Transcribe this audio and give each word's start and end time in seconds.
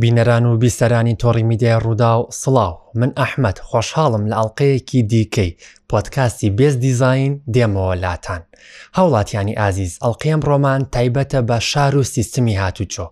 بینەران 0.00 0.46
و 0.46 0.58
بیسەرانی 0.58 1.16
تۆڕی 1.22 1.42
میدیای 1.42 1.78
ڕوودا 1.80 2.12
و 2.22 2.26
سڵاو 2.42 2.74
من 3.00 3.10
ئەحمد 3.20 3.56
خۆشحاڵم 3.68 4.24
لە 4.30 4.34
ئەڵلقەیەکی 4.38 5.00
دیکەی 5.10 5.56
پۆتکاستی 5.90 6.50
بێز 6.58 6.74
دیزین 6.84 7.32
دێمەوە 7.54 7.94
لاتان 8.02 8.42
هاوڵاتیانی 8.96 9.58
ئازیز 9.60 9.98
ئەڵلقێم 10.02 10.40
ڕۆمان 10.48 10.80
تایبەتە 10.94 11.40
بە 11.48 11.58
شار 11.70 11.96
و 11.96 12.02
سیستمی 12.02 12.58
هاتوچۆ 12.60 13.04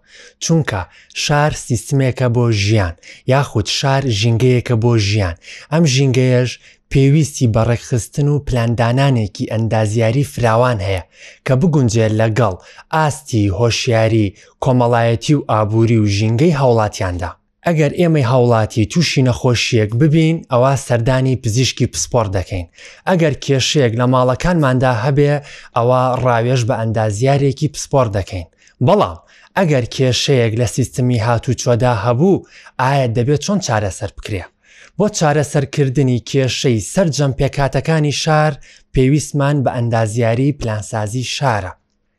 چونکە 0.45 0.81
شار 1.15 1.53
سیستمێکە 1.67 2.25
بۆ 2.37 2.45
ژیان 2.65 2.95
یاخود 3.33 3.67
شار 3.67 4.03
ژینگەیەکە 4.21 4.75
بۆ 4.83 4.93
ژیان 5.09 5.35
ئەم 5.73 5.85
ژینگەیەش 5.95 6.51
پێویستی 6.93 7.47
بەڕێکخستن 7.55 8.27
و 8.29 8.39
پلاندانانێکی 8.47 9.49
ئەندازیاری 9.53 10.25
فراوان 10.33 10.79
هەیە 10.87 11.03
کە 11.47 11.55
بگونجێت 11.61 12.13
لەگەڵ 12.21 12.55
ئاستی 12.95 13.53
هۆشیاری 13.59 14.35
کۆمەڵایەتی 14.65 15.35
و 15.37 15.45
ئابووری 15.51 15.99
و 16.01 16.07
ژینگەی 16.17 16.57
هاوڵاتیاندا 16.61 17.31
ئەگەر 17.67 17.93
ئێمەی 18.01 18.29
هاوڵاتی 18.31 18.85
تووشی 18.93 19.23
نەخۆشیەک 19.29 19.91
ببین 20.03 20.37
ئەوە 20.53 20.73
سەردانی 20.87 21.37
پزیشکی 21.43 21.87
پسپۆر 21.93 22.27
دەکەین 22.37 22.67
ئەگەر 23.09 23.35
کێشەیەک 23.45 23.93
لە 24.01 24.07
ماڵەکانماندا 24.13 24.93
هەبێ 25.05 25.33
ئەوە 25.77 26.01
ڕاوێژ 26.25 26.61
بە 26.69 26.75
ئەندازیارێکی 26.81 27.69
پسپۆر 27.75 28.07
دەکەین 28.17 28.47
بەڵام 28.87 29.17
ئەگەر 29.59 29.85
کێشەیەک 29.95 30.53
لە 30.61 30.67
سیستمی 30.77 31.23
هاتوچۆدا 31.27 31.93
هەبوو 32.05 32.45
ئایا 32.81 33.07
دەبێت 33.17 33.41
چۆن 33.47 33.59
چارەسەر 33.67 34.11
بکرێت 34.19 34.51
بۆ 34.99 35.09
چارەسەرکردنی 35.19 36.19
کێشەی 36.31 36.79
سەررجەم 36.93 37.33
پێکاتەکانی 37.39 38.13
شار 38.23 38.53
پێویستمان 38.95 39.57
بە 39.65 39.71
ئەندازیاری 39.77 40.49
پلانسازی 40.61 41.25
شارە. 41.37 41.73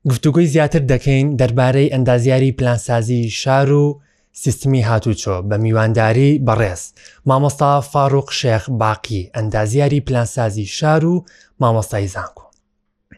گفتوگوی 0.10 0.48
زیاتر 0.54 0.82
دەکەین 0.92 1.36
دەربارەی 1.42 1.92
ئەندازیاری 1.94 2.52
پلانسازی 2.52 3.30
شار 3.30 3.72
و 3.72 4.02
سیستمی 4.44 4.82
هاتوچۆ 4.90 5.36
بە 5.50 5.56
میوانداری 5.64 6.42
بەڕێز، 6.48 6.84
مامۆستا 7.30 7.72
فاروق 7.92 8.30
شێخ 8.32 8.70
باقی 8.70 9.30
ئەندازیاری 9.36 10.00
پلانسازی 10.08 10.66
شار 10.66 11.06
و 11.06 11.26
مامۆستای 11.62 12.08
زانکۆ. 12.14 12.44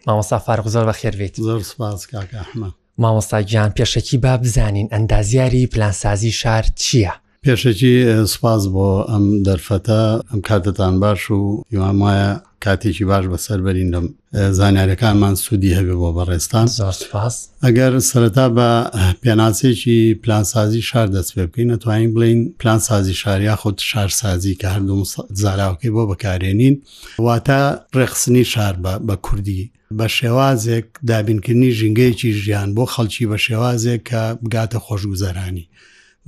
مامۆستا 0.07 0.37
فارق 0.45 0.67
زۆر 0.73 0.85
بە 0.89 0.93
خێرێت 0.99 1.35
زۆر 1.47 1.63
سپاس 1.63 2.07
کاکەحمە. 2.11 2.69
مامۆستا 3.01 3.41
گیان 3.41 3.71
پێشەکی 3.79 4.15
با 4.23 4.37
بزانین 4.37 4.87
ئەندازیاری 4.91 5.67
پلانسازی 5.67 6.31
شار 6.31 6.63
چییە؟ 6.81 7.13
پێشەکی 7.45 7.95
سپاس 8.33 8.63
بۆ 8.75 8.87
ئەم 9.11 9.25
دەرفەتە 9.47 10.01
ئەم 10.29 10.39
کاتتان 10.47 10.95
باش 11.03 11.21
و 11.37 11.39
یوان 11.73 11.97
وایە 12.01 12.29
کاتێکی 12.65 13.03
باش 13.11 13.25
بەسەر 13.33 13.59
بەرین 13.65 13.89
لەم 13.95 14.05
زانیارەکانمان 14.59 15.35
سوودی 15.43 15.75
هەبێ 15.77 15.95
بۆ 16.01 16.09
بەڕێستان 16.17 16.65
سپاس 17.03 17.35
ئەگەر 17.65 17.93
سەرەتا 18.09 18.45
بە 18.57 18.69
پێناسێکی 19.23 19.99
پلانسازی 20.23 20.81
شار 20.89 21.07
دەست 21.15 21.31
پێ 21.33 21.43
بکەین 21.47 21.67
نەتوانین 21.73 22.11
بڵین 22.15 22.39
پلانسازی 22.59 23.13
شاریا 23.21 23.55
خۆت 23.61 23.77
شارسازی 23.91 24.57
کە 24.61 24.65
هەردوو 24.75 25.03
زاراوەکەی 25.43 25.91
بۆ 25.95 26.01
بەکارێنین 26.11 26.75
واتە 27.27 27.61
ڕێخسنی 27.97 28.43
شار 28.53 28.75
بە 29.07 29.15
کوردی 29.25 29.61
بە 29.97 30.07
شێوازێک 30.17 30.85
دابینکردنی 31.09 31.71
ژنگەیەکی 31.79 32.29
ژیان 32.43 32.69
بۆ 32.75 32.83
خەڵکی 32.93 33.25
بە 33.31 33.37
شێوازێک 33.45 34.01
کە 34.09 34.21
بگاتە 34.43 34.77
خۆشگوزەرانی. 34.85 35.65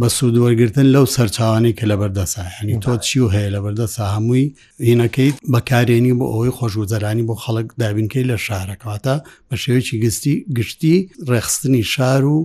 بە 0.01 0.07
سوودوەرگتن 0.17 0.85
لەو 0.95 1.05
سەرچوانی 1.15 1.73
کە 1.79 1.85
لە 1.91 1.95
بەردەساینی 2.01 2.75
تۆ 2.83 2.93
چی 3.05 3.17
و 3.19 3.27
هەیە 3.35 3.49
لە 3.55 3.59
بەردەسا 3.63 4.03
هەمووی 4.15 4.47
هینەکەیت 4.89 5.35
بەکارێنی 5.53 6.17
بۆ 6.19 6.25
ئەوەی 6.31 6.55
خۆشوزەرانی 6.57 7.27
بۆ 7.29 7.35
خەڵک 7.43 7.67
دابینکەی 7.81 8.27
لە 8.31 8.37
شارەکەواتە 8.45 9.15
بە 9.49 9.55
شێوەیەکی 9.63 9.97
گستی 10.03 10.35
گشتی 10.57 10.97
ڕێخستنی 11.29 11.83
شار 11.93 12.23
و 12.33 12.37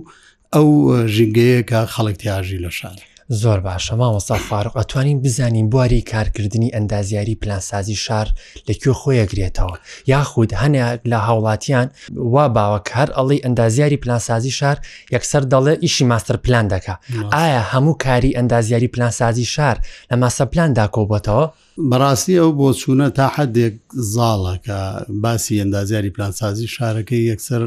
ئەو 0.55 0.67
ژینگەیەکە 1.15 1.81
خەڵک 1.93 2.15
تیاژی 2.21 2.63
لە 2.65 2.71
شارە 2.79 3.03
زۆر 3.31 3.59
باشە 3.61 3.91
مامۆستا 3.95 4.35
فارق 4.35 4.77
ئەتوانین 4.77 5.21
بزانین 5.23 5.69
بواری 5.69 6.01
کارکردنی 6.01 6.69
ئەندازیاری 6.71 7.35
پلانسازی 7.35 7.95
شار 7.95 8.27
لەکوێ 8.67 8.91
خۆیەگرێتەوە 9.01 9.77
یاخود 10.07 10.53
هەنێک 10.53 10.99
لە 11.11 11.17
هاوڵاتیان 11.27 11.87
وا 12.33 12.45
باوەکار 12.55 13.07
ئەڵی 13.17 13.41
ئەندازیاری 13.45 13.97
پلانسازی 13.97 14.51
شار 14.51 14.77
یەکسەر 15.13 15.41
دەڵێ 15.53 15.75
ئیشی 15.81 16.05
ماستەر 16.11 16.37
پلان 16.45 16.65
دەکە 16.69 16.93
ئایا 17.33 17.61
هەموو 17.71 17.97
کاری 18.05 18.31
ئەندازیاری 18.37 18.87
پلانسازی 18.87 19.45
شار 19.45 19.77
لە 20.11 20.15
ماسە 20.21 20.41
پلاندا 20.53 20.85
کۆبەتەوە 20.95 21.45
بەڕاستی 21.91 22.35
ئەو 22.41 22.51
بۆ 22.59 22.73
چوونە 22.79 23.07
تا 23.17 23.27
حدێک 23.35 23.73
زاڵە 24.15 24.55
کە 24.65 24.77
باسی 25.23 25.59
ئەندازیاری 25.63 26.09
پلانسازی 26.15 26.67
شارەکەی 26.67 27.27
یەکسەر 27.31 27.61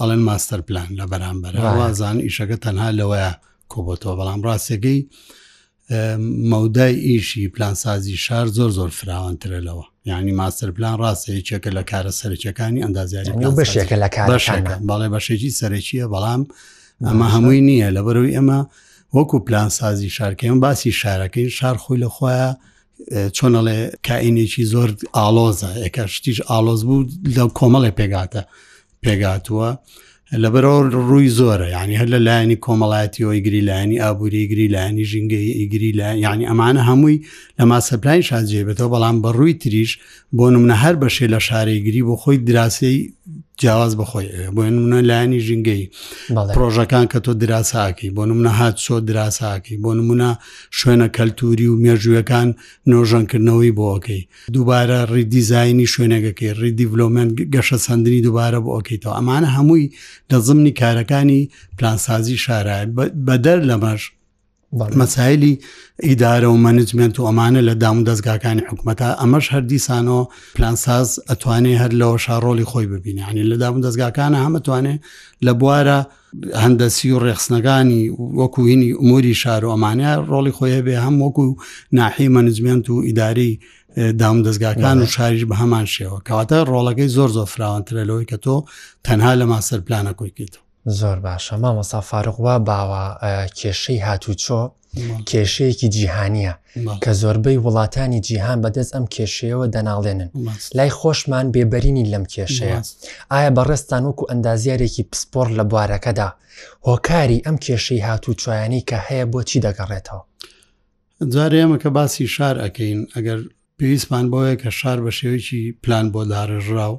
ئەڵێن 0.00 0.22
ماستەر 0.28 0.60
پلان 0.68 0.88
لە 0.98 1.04
بەرامبەر 1.12 1.52
وازان 1.60 2.16
ئیشەکە 2.28 2.56
تەنها 2.64 2.90
لەوەیە 2.98 3.34
کۆبەتەوە 3.72 4.14
بەڵام 4.20 4.40
ڕاستێگەی 4.46 5.00
مەودای 6.52 6.94
ئیشی 7.06 7.48
پلانسازی 7.54 8.16
شار 8.16 8.46
زۆر 8.56 8.70
زۆر 8.78 8.88
فراوانترلەوە 8.98 9.84
ینی 10.10 10.32
ماستر 10.40 10.70
پلان 10.76 10.96
ڕاستەیەکێکە 11.02 11.70
لە 11.78 11.82
کارە 11.90 12.10
سەرچەکانی 12.18 12.82
ئەندازیاری 12.84 13.32
بەشێکە 13.60 13.96
لە 14.04 14.08
کار 14.14 14.26
بەڵێ 14.90 15.08
بەشێکی 15.14 15.50
سەرەکیە 15.60 16.06
بەڵام 16.14 16.42
ئەمە 17.08 17.26
هەمووی 17.34 17.60
نییە 17.68 17.88
لە 17.96 18.00
بەروی 18.06 18.34
ئەمە 18.38 18.60
وەکو 19.16 19.38
پلان 19.46 19.68
سازی 19.78 20.10
شارکەم 20.16 20.60
باسی 20.60 20.92
شارەکەی 21.00 21.50
شار 21.58 21.76
خۆی 21.82 21.98
لە 22.04 22.08
خۆیە 22.16 22.50
چۆنەڵێ 23.36 23.78
کائینێکی 24.06 24.64
زۆر 24.72 24.90
ئالۆزە 25.16 25.70
ئەکە 25.84 26.04
شتیش 26.14 26.38
ئالۆز 26.50 26.82
بوو 26.86 27.06
لەو 27.36 27.48
کۆمەڵێ 27.58 27.90
پێگاتە 27.98 28.42
پێگاتووە. 29.04 29.70
لەبەرەوە 30.42 30.80
ڕووی 31.08 31.28
زۆرە 31.38 31.66
ینی 31.76 31.96
هەر 32.00 32.08
لە 32.14 32.18
لایانی 32.26 32.56
کۆمەڵاتیەوە 32.64 33.32
ئیگری 33.36 33.62
لاینی 33.68 34.00
ئابووری 34.04 34.48
گری 34.52 34.66
لاینی 34.74 35.04
ژینگەی 35.10 35.52
ئیگری 35.60 35.90
لا 35.98 36.08
ینی 36.26 36.44
ئەمانە 36.50 36.82
هەمووی 36.88 37.18
لە 37.58 37.64
ماسەپلای 37.70 38.26
شادجێبێتەوە 38.28 38.90
بەڵام 38.94 39.16
بە 39.24 39.30
ڕووی 39.38 39.54
تریش 39.62 39.90
بۆ 40.36 40.44
نمونە 40.54 40.76
هەر 40.84 40.94
بەشێ 41.02 41.26
لە 41.34 41.40
شارەیگری 41.48 42.06
بۆ 42.06 42.14
خۆی 42.22 42.36
دراسەی 42.48 42.98
جیاواز 43.58 43.96
بخۆی 43.98 44.28
بۆ 44.54 44.60
منە 44.60 45.04
لایانی 45.10 45.40
ژینگەی 45.46 45.84
پرۆژەکان 46.54 47.06
کە 47.12 47.18
تۆ 47.24 47.28
دراساکی 47.42 48.08
بۆ 48.16 48.22
منە 48.38 48.50
هات 48.58 48.76
سۆ 48.86 48.90
دراساکی 49.10 49.74
بۆ 49.82 49.90
نمونە 49.98 50.30
شوێنە 50.78 51.06
کەلتوری 51.16 51.66
و 51.70 51.78
مێژویەکان 51.84 52.48
نۆژەنکردنەوەی 52.92 53.76
بۆکەی 53.80 54.26
دووبارە 54.54 54.98
ڕیدیزایانی 55.14 55.86
شوێنەکەی 55.92 56.44
ڕیدیڤلومنت 56.62 57.30
گەشە 57.54 57.76
سندنی 57.86 58.22
دووبارە 58.26 58.58
بۆ 58.64 58.70
ئۆکەیتەوە 58.76 59.14
ئەمانە 59.18 59.48
هەمووی 59.56 59.92
دەزمنی 60.32 60.72
کارەکانی 60.80 61.40
پلانسازی 61.78 62.36
شارە 62.44 62.78
بەدەر 63.26 63.58
لەمەش 63.70 64.02
مەسایلی 64.74 65.58
ئیدارە 66.02 66.48
و 66.50 66.56
مەنجمنت 66.56 67.20
و 67.20 67.22
ئەمانە 67.28 67.60
لە 67.70 67.74
دام 67.82 67.98
دەستگاکانی 68.10 68.62
حکوومەتە 68.70 69.08
ئەمەش 69.20 69.46
هەردیسانۆ 69.54 70.28
پلانساز 70.56 71.08
ئەتوانێ 71.30 71.74
هەر 71.82 71.90
لەوە 72.00 72.18
شارڕۆلی 72.24 72.64
خۆی 72.70 72.86
ببینانی 72.92 73.44
لە 73.50 73.56
دام 73.62 73.82
دەستگاکانە 73.86 74.38
هەمەتوانێ 74.44 74.96
لە 75.46 75.52
بوارە 75.60 75.98
هەندەسی 76.62 77.08
و 77.14 77.18
ڕێخستنەکانی 77.24 78.02
وەکوهینی 78.40 78.90
ئوموری 78.98 79.34
شار 79.34 79.64
و 79.64 79.70
ئەمانە 79.74 80.10
ڕۆڵی 80.30 80.52
خۆیە 80.58 80.80
بێ 80.86 80.94
هەم 81.06 81.14
وەکو 81.22 81.56
ناحی 81.92 82.28
مەنجمنت 82.28 82.90
و 82.90 83.02
ئیداری 83.06 83.60
دام 84.20 84.42
دەستگاکان 84.46 84.96
و 85.02 85.06
شاریش 85.06 85.42
بە 85.50 85.54
هەمان 85.62 85.86
شێوە 85.94 86.18
کەواتە 86.28 86.56
ڕۆڵەکەی 86.70 87.08
زۆر 87.16 87.30
زۆر 87.36 87.48
فراوانترە 87.54 88.02
لەوەی 88.08 88.26
کە 88.30 88.36
تۆ 88.44 88.56
تەنها 89.06 89.32
لە 89.40 89.44
ماسەر 89.52 89.80
پلانە 89.86 90.12
کویکیتەوە 90.20 90.63
زۆر 90.86 91.16
باشە 91.20 91.52
مامەسا 91.56 92.00
فارغوا 92.00 92.56
باوە 92.68 93.04
کێشەی 93.58 94.00
هاتوچۆ 94.06 94.60
کێشەیەکی 95.30 95.88
جیهانیە 95.94 96.54
کە 97.04 97.10
زۆربەی 97.20 97.58
وڵاتانی 97.64 98.20
جیهان 98.26 98.58
بەدەست 98.64 98.92
ئەم 98.96 99.06
کێشەیەوە 99.14 99.66
دەناڵێنن 99.74 100.30
لای 100.76 100.90
خۆشمان 100.98 101.46
بێبەرینی 101.54 102.08
لەم 102.12 102.24
کێشەیە 102.34 102.78
ئایا 103.32 103.50
بەڕێستان 103.58 104.02
وەکو 104.08 104.28
ئەندازیارێکی 104.30 105.02
پسپۆر 105.10 105.48
لە 105.58 105.62
بوارەکەدا 105.70 106.28
هۆکاری 106.88 107.42
ئەم 107.46 107.56
کێشەی 107.66 108.02
هاتوچۆیانی 108.08 108.84
کە 108.90 108.94
هەیە 109.06 109.24
بۆچی 109.32 109.60
دەگەڕێتەوە 109.66 110.22
جارێ 111.34 111.58
ئەمە 111.62 111.78
کە 111.82 111.90
باسی 111.96 112.26
شار 112.34 112.56
ئەەکەین 112.64 113.00
ئەگەر 113.16 113.40
پێویستمان 113.78 114.26
بۆیە 114.32 114.54
کە 114.62 114.70
شار 114.78 114.98
بە 115.06 115.12
شێوەیەکی 115.18 115.62
پلان 115.82 116.06
بۆ 116.12 116.22
دارەژرااو 116.32 116.94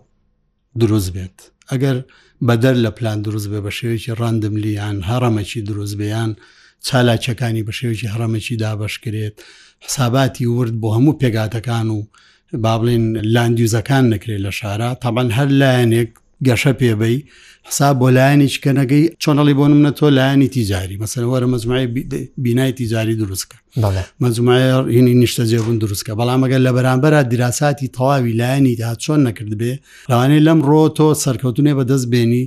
دروست 0.79 1.09
بێت 1.15 1.37
ئەگەر 1.71 1.97
بەدەر 2.41 2.75
لە 2.85 2.91
پلان 2.97 3.21
دروست 3.21 3.47
بێ 3.51 3.59
بە 3.65 3.71
شێوێکی 3.77 4.11
ڕندم 4.19 4.55
لیان 4.63 4.97
هەڕەمەکی 5.09 5.61
دروست 5.69 5.95
بیان 5.97 6.35
چالاچەکانی 6.87 7.63
بە 7.67 7.71
شێوێکی 7.71 8.07
هەڕەمەکی 8.13 8.55
دابشکرێت 8.63 9.33
حساباتی 9.85 10.45
ورد 10.45 10.73
بۆ 10.81 10.87
هەموو 10.97 11.19
پێگاتەکان 11.21 11.87
و 11.95 11.99
با 12.63 12.73
بڵین 12.79 13.05
لاندیوزەکان 13.35 14.03
نکرێت 14.13 14.41
لە 14.45 14.51
شارە 14.59 14.89
تابان 15.03 15.29
هەر 15.37 15.49
لایەنێک 15.61 16.09
گەشە 16.47 16.73
پێبەی 16.81 17.19
حساب 17.69 17.95
بۆ 18.01 18.09
لایەنی 18.17 18.49
چکەنەگەی 18.55 19.03
چۆنەڵی 19.23 19.53
بۆ 19.59 19.65
منە 19.71 19.91
تۆ 19.99 20.07
لایەنی 20.19 20.47
تیجاری 20.55 20.99
مەسەرەوەرە 21.03 21.47
مەزمای 21.53 21.87
بینای 22.43 22.71
تیجاری 22.79 23.17
دروستکە 23.21 23.57
مەزمایە 23.77 24.77
هینی 24.95 25.13
نیشتە 25.25 25.43
جێبوون 25.51 25.77
دروستکە 25.83 26.13
بەڵام 26.19 26.41
ئەگەر 26.45 26.59
لە 26.67 26.71
بەرامبەر 26.77 27.13
دیراساتی 27.31 27.87
تەواوی 27.97 28.33
لایەنی 28.41 28.73
دا 28.81 28.91
چۆن 29.03 29.19
نەکرد 29.27 29.51
بێ 29.61 29.73
ڕوانەی 30.11 30.39
لەم 30.47 30.59
ڕۆ 30.69 30.83
تۆ 30.97 31.07
سەرکەوتونێ 31.23 31.73
بەدەست 31.79 32.07
بێنی 32.13 32.43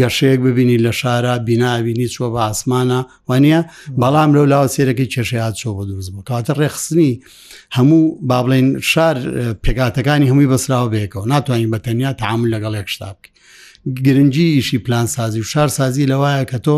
گەشەیەک 0.00 0.40
ببینی 0.46 0.76
لە 0.84 0.92
شارە 1.00 1.34
بیناوینی 1.48 2.08
چوە 2.14 2.28
بە 2.34 2.40
ئاسمانە 2.46 3.00
وانە 3.28 3.60
بەڵام 4.00 4.30
لەو 4.36 4.44
لاوە 4.52 4.68
سێرەکەی 4.74 5.08
کێشەیات 5.14 5.54
چۆ 5.60 5.68
بۆ 5.76 5.82
دروست 5.90 6.10
بوو 6.12 6.22
کاتە 6.30 6.52
ڕێخستنی 6.60 7.12
هەموو 7.76 8.02
با 8.28 8.38
بڵێن 8.44 8.68
شار 8.90 9.16
پێگاتەکانی 9.64 10.28
هەمووی 10.30 10.50
بەسراوە 10.56 10.88
بێکەوە 10.94 11.26
ناتوانین 11.32 11.70
بە 11.74 11.78
تەنیا 11.84 12.10
تعامل 12.22 12.48
لەگەڵ 12.54 12.72
یەک 12.80 12.88
شتا 12.94 13.10
بکە 13.14 13.30
گرنگجی 14.04 14.46
ئیشی 14.56 14.78
پلان 14.86 15.06
سازی 15.06 15.40
و 15.40 15.50
شار 15.52 15.68
سازی 15.78 16.06
لەوایە 16.12 16.44
کە 16.50 16.58
تۆ 16.66 16.76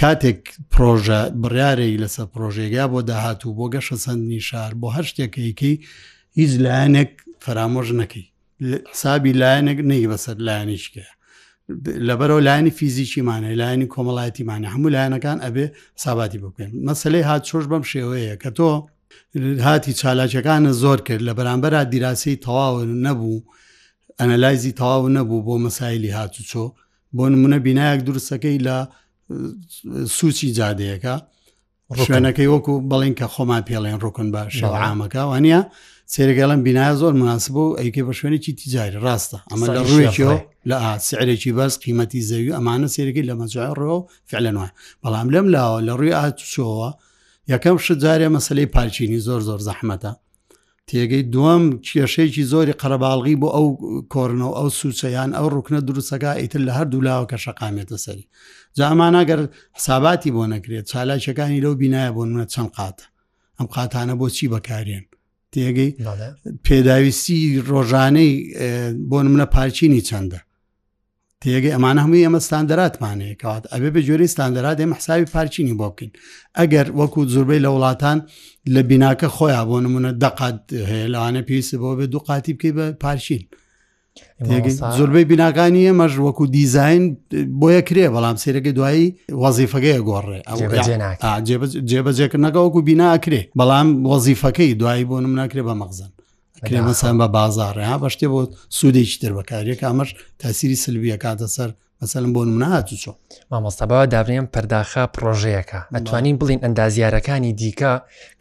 کاتێک 0.00 0.40
پرۆژە 0.72 1.20
بڕارێک 1.42 1.92
لەسەر 2.02 2.26
پرۆژێگا 2.34 2.84
بۆ 2.92 2.98
داهاتوو 3.10 3.52
بۆ 3.58 3.64
گەشە 3.74 3.96
سندنی 4.04 4.40
شار 4.48 4.72
بۆ 4.80 4.88
هەر 4.96 5.04
شتێکەکەی 5.10 5.76
هیچ 6.38 6.52
لایەنێک 6.64 7.12
فرامۆژ 7.44 7.88
نەکەی 8.00 8.26
حسابی 8.92 9.32
لایەنێک 9.42 9.78
نەی 9.90 10.04
بەسەر 10.12 10.36
لایەنیشکە 10.46 11.04
لەبەرەوە 12.08 12.40
لایانی 12.48 12.72
فیزیکیمانە 12.78 13.48
لایانی 13.60 13.88
کۆمەڵایەتیمانە 13.94 14.68
هەموو 14.74 14.90
لایەنەکان 14.96 15.38
ئەبێ 15.44 15.66
ساباتی 16.04 16.38
بکەن 16.44 16.70
مەسلەی 16.88 17.24
هات 17.28 17.42
چۆش 17.48 17.64
بەم 17.70 17.84
شێوەیە 17.92 18.34
کە 18.42 18.50
تۆ 18.58 18.70
هاتی 19.66 19.92
چالاکەکانە 20.00 20.72
زۆر 20.82 20.98
کرد 21.06 21.22
لە 21.28 21.32
بەرامبەر 21.38 21.72
دیراسی 21.92 22.34
تەواو 22.46 22.78
نەبوو 23.06 23.36
ئەنەلایزی 24.20 24.72
تەواو 24.80 25.08
نەبوو 25.16 25.44
بۆ 25.46 25.54
مەسایلی 25.64 26.14
هاتوچۆ 26.18 26.64
بۆ 27.16 27.24
نمونە 27.34 27.58
بینایەک 27.66 28.00
درستەکەی 28.08 28.58
لە 28.66 28.76
سوچی 30.10 30.48
جادەیەەکە 30.58 31.14
ڕشوێنەکەی 31.96 32.48
وەکو 32.54 32.74
بڵین 32.90 33.14
کە 33.20 33.26
خۆمان 33.34 33.62
پێڵێن 33.68 33.98
ڕوکن 34.04 34.28
بە 34.34 34.42
شەعامەکە 34.58 35.22
وانە 35.30 35.60
سێرەگەڵم 36.12 36.60
بینایە 36.66 36.94
زۆر 37.00 37.12
مناسب 37.22 37.54
و 37.56 37.76
ئەیکە 37.80 38.02
بە 38.08 38.12
شوێنێکی 38.18 38.52
تیجاری 38.60 38.98
ڕاستە 39.04 39.38
ئەمە 39.50 39.66
لە 39.76 39.80
ڕوویەوە 39.88 40.36
لە 40.70 40.76
ئاسیعرێکی 40.84 41.50
بەس 41.58 41.72
قیمەتی 41.84 42.20
زەوی 42.30 42.54
ئەمانە 42.56 42.88
سێرەگەی 42.94 43.24
لە 43.30 43.34
مەجای 43.40 43.70
ڕۆ 43.80 43.96
فعلەن 44.30 44.56
وای 44.60 44.70
بەڵام 45.02 45.28
لێم 45.32 45.46
لاوە 45.54 45.78
لە 45.86 45.92
ڕووی 45.98 46.14
ئاچۆوە 46.18 46.88
یەکەم 47.52 47.76
شجارێ 47.86 48.28
مەسلەی 48.36 48.70
پارچینی 48.74 49.20
زۆر 49.26 49.40
زۆر 49.48 49.60
زەحمەتە 49.68 50.12
تێگەی 50.90 51.22
دوم 51.34 51.62
کێشەیەکی 51.90 52.44
زۆری 52.52 52.78
قەرەباڵغی 52.80 53.36
بۆ 53.40 53.48
ئەو 53.56 53.66
کۆرنەوە 54.12 54.54
ئەو 54.58 54.68
سوچەیان 54.80 55.30
ئەو 55.36 55.46
ڕوکنە 55.54 55.80
دروستەکە 55.88 56.30
ئیتر 56.40 56.60
لە 56.68 56.72
هەردوو 56.78 57.04
لاوە 57.08 57.26
کە 57.30 57.38
شەقامێتە 57.44 57.96
سەری 58.04 58.24
جاماناگەر 58.78 59.40
حساباتی 59.76 60.30
بۆ 60.36 60.42
نەکرێت 60.52 60.84
چالاکیەکانی 60.90 61.62
لەو 61.64 61.74
بینایە 61.82 62.10
بۆ 62.16 62.22
نوە 62.32 62.44
چەند 62.52 62.70
قاتە 62.78 63.04
ئەم 63.56 63.66
قاتانە 63.74 64.14
بۆ 64.20 64.26
چی 64.36 64.46
بەکارێن 64.54 65.04
تێگەی 65.52 65.90
پێداویستی 66.66 67.38
ڕۆژانەی 67.70 68.32
بۆ 69.10 69.16
منە 69.34 69.46
پارچینی 69.54 70.04
چەندە 70.08 70.40
تێگە 71.44 71.70
ئەمانە 71.74 72.00
هەمووی 72.04 72.24
ئەمە 72.26 72.40
ستاندەراتمانەیە 72.46 73.34
کەات 73.42 73.64
ئەبێ 73.72 73.88
بە 73.94 74.00
جۆری 74.08 74.28
ستاندەرات 74.34 74.78
ئێمە 74.82 74.94
حساوی 75.00 75.30
پارچینی 75.34 75.74
بۆ 75.80 75.88
بکەین 75.92 76.10
ئەگەر 76.58 76.86
وەکو 76.98 77.20
زۆربەی 77.34 77.60
لە 77.66 77.70
وڵاتان 77.74 78.18
لە 78.74 78.80
بیناکە 78.90 79.28
خۆیان 79.36 79.66
بۆ 79.70 79.76
نمونە 79.84 80.10
دەقات 80.24 80.58
هەیە 80.90 81.08
لەوانە 81.14 81.42
پێویست 81.48 81.74
بۆ 81.82 81.90
بێ 81.98 82.06
دووقاتی 82.14 82.52
بکەی 82.56 82.72
بە 82.78 82.84
پارچین. 83.04 83.44
زۆربەی 84.98 85.26
بیناکانی 85.30 85.82
ئێمەش 85.88 86.14
وەکو 86.26 86.44
دیزین 86.54 87.02
بۆیە 87.60 87.82
کرێ 87.88 88.06
بەڵام 88.14 88.36
سێرەکە 88.42 88.70
دوایی 88.78 89.06
وەزیفەکەی 89.42 90.00
گۆڕێ 90.08 90.38
جێبەجێکردنەکە 91.88 92.58
وەکو 92.66 92.80
بیناکرێ 92.88 93.40
بەڵام 93.58 93.88
وەزیفەکەی 94.12 94.70
دوایی 94.80 95.08
بۆ 95.10 95.16
نم 95.24 95.34
ناکرێ 95.40 95.62
بە 95.68 95.74
مەغزن 95.80 96.12
کرێمەسان 96.66 97.14
بە 97.20 97.26
بازارڕێ 97.36 97.84
ها 97.90 97.96
بەشتێ 98.02 98.26
بۆ 98.32 98.40
سوودێکی 98.78 99.18
دەربەکاریە 99.22 99.76
ئەمەش 99.88 100.10
تاسیری 100.42 100.76
سلبیە 100.84 101.16
کاتە 101.24 101.46
سەر 101.56 101.70
مەسەلم 102.00 102.30
بۆ 102.36 102.42
منات 102.54 102.86
چۆ 103.02 103.12
مامۆستابەوە 103.50 104.04
دابنێم 104.14 104.46
پەرداخە 104.54 105.02
پرۆژەیەەکە 105.14 105.80
ئەتوانین 105.96 106.36
بڵین 106.40 106.60
ئەندازیارەکانی 106.64 107.52
دیکە 107.60 107.92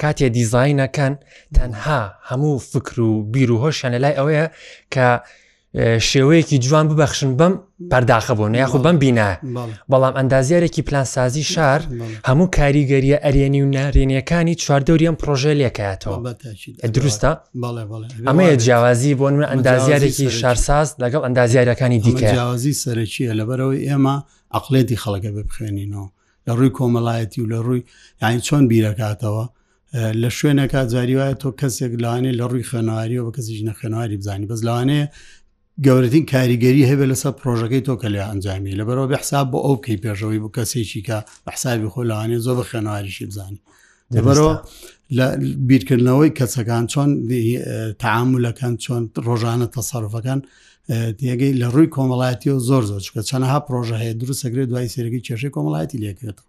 کاتێ 0.01 0.27
دیزینەکەن 0.35 1.13
تەنها 1.57 2.01
هەموو 2.29 2.55
فکر 2.71 2.95
و 3.09 3.13
بیر 3.33 3.49
و 3.51 3.61
هۆشیان 3.63 3.91
لە 3.95 3.99
لای 4.03 4.17
ئەوەیە 4.19 4.47
کە 4.93 5.07
شێوەیەکی 5.99 6.57
جوان 6.59 6.85
ببەخشن 6.89 7.23
بم 7.37 7.53
پەرداخە 7.91 8.29
بوون 8.31 8.55
یاخو 8.55 8.77
بم 8.77 8.99
بینە 8.99 9.37
بەڵام 9.91 10.13
ئەندازیارێکی 10.19 10.81
پلانسازی 10.81 11.43
شار 11.43 11.81
هەموو 12.27 12.47
کاریگەریە 12.57 13.19
ئەرێنی 13.25 13.61
و 13.63 13.71
نارێنیەکانی 13.77 14.55
چواردەوریم 14.63 15.15
پرۆژە 15.21 15.51
لێکایەتەوە 15.61 16.17
دروستە 16.95 17.31
ئەمەیە 18.29 18.55
جیاوازی 18.63 19.15
بۆن 19.15 19.33
من 19.39 19.45
ئەندازیارێکی 19.53 20.27
شارساز 20.41 20.95
لەگەڵ 21.03 21.21
ئەندازیارەکانی 21.27 21.99
دیکە 22.05 22.27
جیاوازی 22.33 22.73
سەرەکیە 22.83 23.31
لەبەرەوەی 23.39 23.79
ئێمە 23.87 24.15
ئەقلێتی 24.55 24.97
خەڵەکە 25.03 25.31
ببخێنینەوە 25.35 26.07
لە 26.47 26.51
ڕووی 26.57 26.71
کۆمەڵایەتی 26.77 27.39
و 27.41 27.45
لە 27.53 27.59
ڕووی 27.65 27.83
یانی 28.21 28.41
چۆن 28.47 28.63
بیرەکاتەوە 28.71 29.45
لە 30.21 30.29
شوێنەکە 30.37 30.79
جاریواە 30.93 31.33
تۆ 31.41 31.49
کەسێک 31.59 31.91
لاانێ 32.03 32.31
لە 32.39 32.45
ڕووی 32.51 32.65
خەنواریەوە 32.71 33.23
بە 33.27 33.31
کەسیش 33.37 33.59
نەخەنواری 33.69 34.17
بزانانی 34.19 34.45
بەس 34.51 34.61
لاوانەیە 34.67 35.05
گەورەترین 35.85 36.25
کاریگەری 36.31 36.83
هەبێت 36.91 37.07
لەسەر 37.11 37.31
پرۆژەکەی 37.39 37.83
تۆکە 37.87 38.07
لێ 38.13 38.21
ئەنجامی 38.29 38.77
لە 38.79 38.83
بەرەوە 38.87 39.07
بەحساب 39.13 39.45
بۆ 39.51 39.59
ئەو 39.65 39.75
کەی 39.85 39.97
پێشەوەی 40.03 40.39
بۆ 40.43 40.49
کەسێکی 40.57 41.01
کە 41.07 41.17
بەحسابی 41.47 41.87
خۆلانێ 41.93 42.37
زۆ 42.45 42.51
بە 42.59 42.63
خێنواریشی 42.69 43.25
بزانانی 43.29 43.61
دەبەرەوە 44.13 44.53
لە 45.17 45.25
بیرکردنەوەی 45.69 46.31
کەچەکان 46.37 46.83
چۆن 46.93 47.09
تعاملەکان 48.03 48.73
چۆن 48.83 49.01
ڕۆژانە 49.27 49.67
تەسەرفەکان 49.75 50.39
دیگەی 51.19 51.51
لە 51.61 51.67
ڕووی 51.73 51.89
کۆمەڵایەتی 51.95 52.49
و 52.53 52.59
زۆر 52.69 52.83
زۆر 52.91 53.01
چکە 53.07 53.21
چەنەها 53.29 53.59
پرۆژە 53.67 53.97
هەیە 54.03 54.13
دروست 54.19 54.39
سەگرێت 54.43 54.67
دوای 54.71 54.87
سێرەی 54.93 55.21
کێشەی 55.27 55.51
کۆمەڵایەتی 55.55 55.99
لێکرێتەوە 56.03 56.47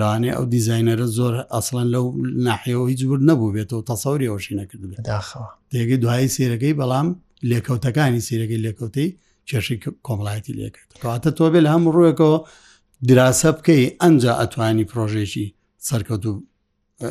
لاانێ 0.00 0.30
ئەو 0.36 0.44
دیزینەرە 0.54 1.06
زۆر 1.18 1.34
ئەسڵەن 1.54 1.86
لەو 1.94 2.04
ناحەوە 2.46 2.84
هیچ 2.92 3.00
بور 3.08 3.20
نەبوو 3.28 3.52
بێتەوە 3.56 3.82
تەسەوری 3.90 4.26
ئەوشی 4.30 4.54
نەکردێت 4.60 5.00
داخەوە 5.12 5.46
دێگەی 5.72 5.98
دوایی 6.02 6.28
سێرەکەی 6.36 6.74
بەڵام 6.80 7.08
لێکەوتەکانی 7.50 8.20
سیرەکەی 8.26 8.58
لێکەوتی 8.64 9.08
کێشی 9.48 9.76
کۆمەڵایەتی 10.06 10.52
لێکرد 10.58 10.88
کەواتە 11.02 11.30
تۆ 11.36 11.42
بێت 11.52 11.62
لە 11.66 11.70
هەموو 11.74 11.92
ڕوویەکەەوە 11.96 12.38
دراسە 13.08 13.50
بکەی 13.56 13.84
ئەنجا 14.02 14.32
ئەتوانی 14.40 14.84
پرۆژێکی 14.90 15.46
سەرکەوت 15.88 16.24
و 16.28 16.32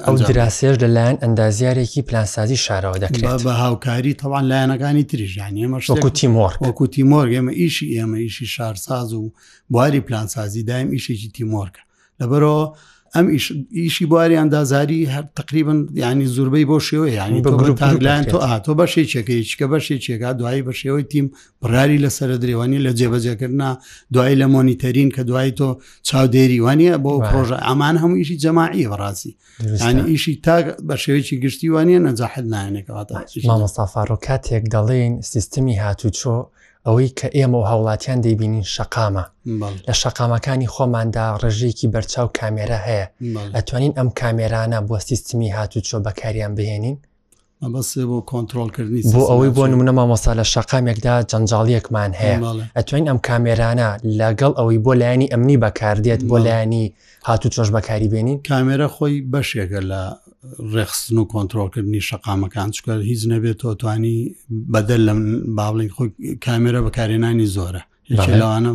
ئەو 0.05 0.15
دراسێش 0.29 0.75
لەلایەن 0.84 1.15
ئەندازیارێکی 1.24 2.01
پلانسازی 2.10 2.57
شارەوە 2.65 2.98
دەکرێت 3.03 3.39
بە 3.48 3.53
هاوکاری 3.63 4.13
تەوان 4.22 4.46
لایەنەکانی 4.51 5.03
تریژانی 5.12 5.60
ئێمە 5.63 5.77
شوەکو 5.88 6.10
تیمۆر 6.19 6.51
وەکو 6.65 6.86
تیمۆر 6.96 7.27
ئێمە 7.34 7.53
ئیشی 7.62 7.86
ئێمە 7.98 8.17
ئیشی 8.24 8.46
شارساز 8.55 9.10
و 9.13 9.31
بواری 9.72 10.01
پلانسازی 10.07 10.63
دایم 10.69 10.89
ئیشێکی 10.96 11.29
تیمۆرکە 11.38 11.81
لەبەرەوە 12.19 12.63
ئەم 13.15 13.25
ئیشی 13.71 14.05
بواری 14.05 14.35
ئەندازاری 14.35 14.99
هەر 15.07 15.23
تقریبن 15.35 15.79
ینی 15.95 16.25
زوربەی 16.35 16.65
بۆ 16.71 16.79
شێوە 16.87 17.07
ینی 17.17 17.41
تاگلایەن 17.83 18.23
تۆ 18.31 18.37
ئاتۆ 18.45 18.71
بەشی 18.81 19.05
چێکەیچکە 19.13 19.65
بەشی 19.73 19.99
چێکا 20.05 20.33
دوایی 20.39 20.61
بە 20.67 20.73
شێوەی 20.81 21.03
تیم 21.11 21.25
پراری 21.61 21.99
لەسرە 22.07 22.37
درێوانی 22.43 22.79
لە 22.85 22.91
جێبەجێکردنا 22.99 23.71
دوایی 24.13 24.35
لە 24.41 24.45
مۆنیتەرین 24.53 25.09
کە 25.15 25.21
دوای 25.29 25.51
تۆ 25.59 25.69
چاودێریوانە 26.07 26.97
بۆ 27.03 27.11
پرۆژە 27.27 27.57
ئامان 27.67 27.95
هەموو 27.97 28.17
ئیشی 28.21 28.37
جەماعی 28.43 28.87
بەڕاستی 28.91 29.31
ینی 29.89 30.01
ئیشی 30.11 30.33
تا 30.45 30.55
بە 30.87 30.95
شێوەیەکی 31.03 31.35
گشتی 31.43 31.69
وانە 31.69 31.99
نەجاحت 32.07 32.45
نایەنێکەوە 32.53 33.03
مامەستافاڕۆ 33.49 34.17
کاتێک 34.27 34.63
دەڵێن 34.73 35.21
سیستمی 35.33 35.75
هاتوچۆ 35.83 36.37
ئەوەی 36.88 37.10
کە 37.20 37.27
ئێمە 37.38 37.58
و 37.62 37.67
هاوڵاتیان 37.70 38.20
دەیبینین 38.25 38.65
شەقامە 38.75 39.25
لە 39.89 39.94
شەقامەکانی 40.01 40.67
خۆماندا 40.74 41.25
ڕژێکی 41.44 41.91
بەرچاو 41.94 42.27
کامێرە 42.39 42.79
هەیە 42.88 43.08
ئەتوانین 43.56 43.94
ئەم 43.98 44.10
کامێرانە 44.20 44.79
بۆ 44.88 44.98
سیستمی 45.10 45.53
هاتوچۆ 45.58 45.98
بەکاریان 46.06 46.53
بهێنین 46.58 46.98
بەسێ 47.74 48.01
بۆ 48.10 48.17
کۆنتترۆلکردنی 48.32 49.01
بۆ 49.13 49.20
ئەوەی 49.29 49.50
بۆ 49.56 49.63
نمونە 49.72 49.91
مامۆسا 49.98 50.32
لە 50.39 50.46
شەقامێکدا 50.53 51.15
جەنجاڵیەکمان 51.32 52.12
هەیە 52.22 52.38
ئەتوین 52.77 53.06
ئەم 53.10 53.20
کامێرانە 53.27 53.89
لەگەڵ 54.20 54.51
ئەوەی 54.60 54.77
بۆ 54.86 54.91
لایانی 55.01 55.32
ئەمنی 55.32 55.58
بەکاردێت 55.63 56.22
بۆ 56.29 56.38
لایانی 56.46 56.86
هاتو 57.27 57.48
چۆش 57.56 57.70
بەکاری 57.75 58.10
بێنین 58.13 58.39
کامێرە 58.50 58.88
خۆی 58.96 59.15
بەشێکە 59.34 59.82
لە 59.91 60.01
ڕێخستن 60.75 61.17
و 61.17 61.25
کۆنتترۆلکردنی 61.33 62.01
شقامەکان 62.09 62.69
چکار 62.71 62.99
هیچ 63.01 63.21
نەبێت 63.33 63.57
تۆتوانی 63.63 64.17
بەدەل 64.73 65.01
لە 65.07 65.13
باڵی 65.59 65.89
خۆی 65.95 66.11
کامێرە 66.45 66.79
بەکارێنانی 66.87 67.47
زۆرە 67.55 67.81
لەوانە 68.09 68.71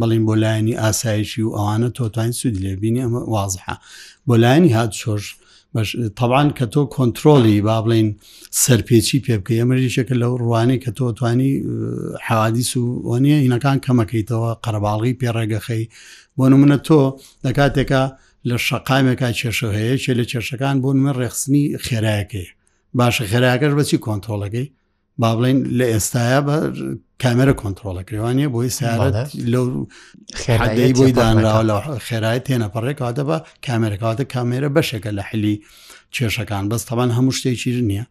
بڵین 0.00 0.22
بۆ 0.28 0.34
لایەنی 0.42 0.78
ئاسایشی 0.82 1.42
و 1.42 1.50
ئەوانە 1.56 1.88
تۆتوانی 1.98 2.32
سوود 2.40 2.56
لێبینی 2.64 3.02
ئەمە 3.04 3.22
وازحە 3.34 3.74
بۆ 4.26 4.34
لایەنی 4.42 4.72
هات 4.76 4.92
شۆش 5.02 5.24
تەوان 6.18 6.48
کە 6.58 6.64
تۆ 6.72 6.82
کۆنتترۆلی 6.96 7.60
با 7.68 7.76
بڵین 7.84 8.08
سەرپێکی 8.64 9.18
پێبکە 9.26 9.52
ئەمەریشەکە 9.62 10.14
لەو 10.22 10.32
ڕوانی 10.44 10.80
کە 10.84 10.90
تۆ 10.98 11.06
توانی 11.18 11.52
حوادیس 12.26 12.70
و 12.76 12.82
وانە 13.08 13.38
هینەکان 13.44 13.78
کەمەکەیتەوە 13.86 14.50
قەرباڵغی 14.64 15.18
پێڕێگەخەی 15.20 15.84
بۆ 16.36 16.46
نمونە 16.52 16.76
تۆ 16.86 17.00
دەکاتێکە 17.46 18.02
لە 18.48 18.56
شقامێکا 18.68 19.30
کێشە 19.38 19.66
هەیە 19.76 19.96
چێ 20.04 20.12
لە 20.18 20.24
کێشەکان 20.30 20.76
بوون 20.82 20.96
من 21.04 21.12
ڕێخستنی 21.20 21.64
خێراەکەی 21.86 22.48
باشە 22.98 23.24
خێراکەش 23.30 23.72
بەچی 23.78 23.98
کۆنتۆلەکەی 24.06 24.66
با 25.20 25.30
بڵین 25.36 25.58
لە 25.78 25.86
ئێستاە 25.92 26.38
بە 26.46 26.56
کامێرە 27.22 27.52
کۆنتترۆلەکرێوانە 27.60 28.46
بۆی 28.54 28.68
سیارەت 28.78 29.30
لەو 29.52 29.66
خێرایی 30.42 30.92
بۆی 30.98 31.12
دانراوە 31.20 31.62
لە 31.68 31.76
خێرای 32.06 32.40
تێنەپەڕێک 32.46 32.96
کاتە 33.02 33.22
بە 33.28 33.36
کامێرەکەواتە 33.66 34.24
کامێرە 34.34 34.68
بەشێکە 34.76 35.10
لە 35.18 35.22
حلی 35.30 35.56
کێشەکان 36.14 36.64
بەس 36.70 36.82
تەوان 36.88 37.10
هەموو 37.16 37.32
شتێکی 37.38 37.72
نییە 37.90 38.04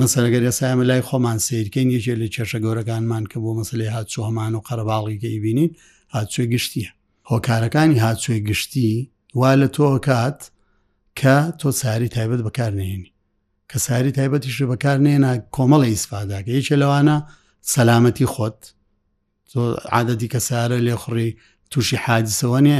مەسەرگەر 0.00 0.42
ێسامە 0.50 0.84
لای 0.88 1.02
خۆمان 1.08 1.38
سیرکەین 1.46 1.88
یەکێ 1.96 2.14
لە 2.22 2.26
کێشە 2.34 2.58
گەورەکانمان 2.64 3.24
کە 3.32 3.36
بۆ 3.42 3.50
مەسلەی 3.58 3.92
هاچوو 3.96 4.24
هەمان 4.28 4.52
و 4.54 4.60
قەرباڵی 4.68 5.20
گەیبینین 5.24 5.70
هاچوێ 6.14 6.44
گشتیە 6.52 6.90
هۆکارەکانی 7.30 7.98
هاچوێ 8.04 8.38
گشتی 8.48 8.90
وا 9.34 9.50
لە 9.56 9.66
تۆ 9.76 9.98
کات 10.08 10.38
کە 11.20 11.36
تۆ 11.60 11.70
ساری 11.82 12.08
تایبەت 12.16 12.40
بەکارنێنی 12.46 13.10
کە 13.70 13.78
ساری 13.86 14.12
تایبەتیش 14.18 14.56
بەکار 14.72 14.98
نێنە 15.04 15.30
کۆمەڵی 15.56 15.88
ئیسفاداکە 15.92 16.50
هیچە 16.58 16.74
لەوانە 16.82 17.16
سەلامەتی 17.74 18.24
خۆت 18.34 18.58
تۆ 19.52 19.60
عادەتی 19.94 20.28
کە 20.32 20.38
سارە 20.48 20.76
لێخڕی 20.86 21.30
تووشی 21.70 21.96
حادیسەوە 22.04 22.58
نیە 22.64 22.76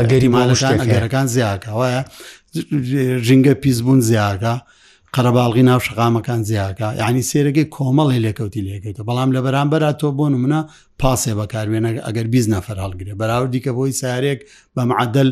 ئەگەری 0.00 0.30
ماڵشان 0.36 0.74
ئەگەرەکان 0.82 1.26
زیاکە 1.34 1.68
وایە 1.80 2.02
ژینگە 3.26 3.54
پیسبوون 3.62 4.00
زیاکە 4.08 4.54
قەرەباڵغی 5.16 5.58
ناو 5.70 5.80
شقامەکان 5.86 6.40
زیاکە 6.50 6.82
یعنی 7.00 7.22
سێرەگەی 7.30 7.70
کۆمەڵی 7.76 8.20
لێکەوتی 8.26 8.62
لێکەیتە 8.68 9.02
بەڵام 9.08 9.30
لە 9.36 9.40
بەرامبەر 9.46 9.82
تۆ 10.00 10.08
بۆ 10.18 10.26
نمونە 10.34 10.60
پاسێ 11.02 11.30
بەکاروێنە 11.42 11.90
ئەگەر 12.06 12.26
بیز 12.34 12.46
نەفەر 12.54 12.76
هەڵگرێ 12.84 13.12
بەراوردی 13.20 13.60
کە 13.64 13.68
بۆی 13.76 13.92
سارێک 14.02 14.38
بە 14.76 14.82
معدل 14.90 15.28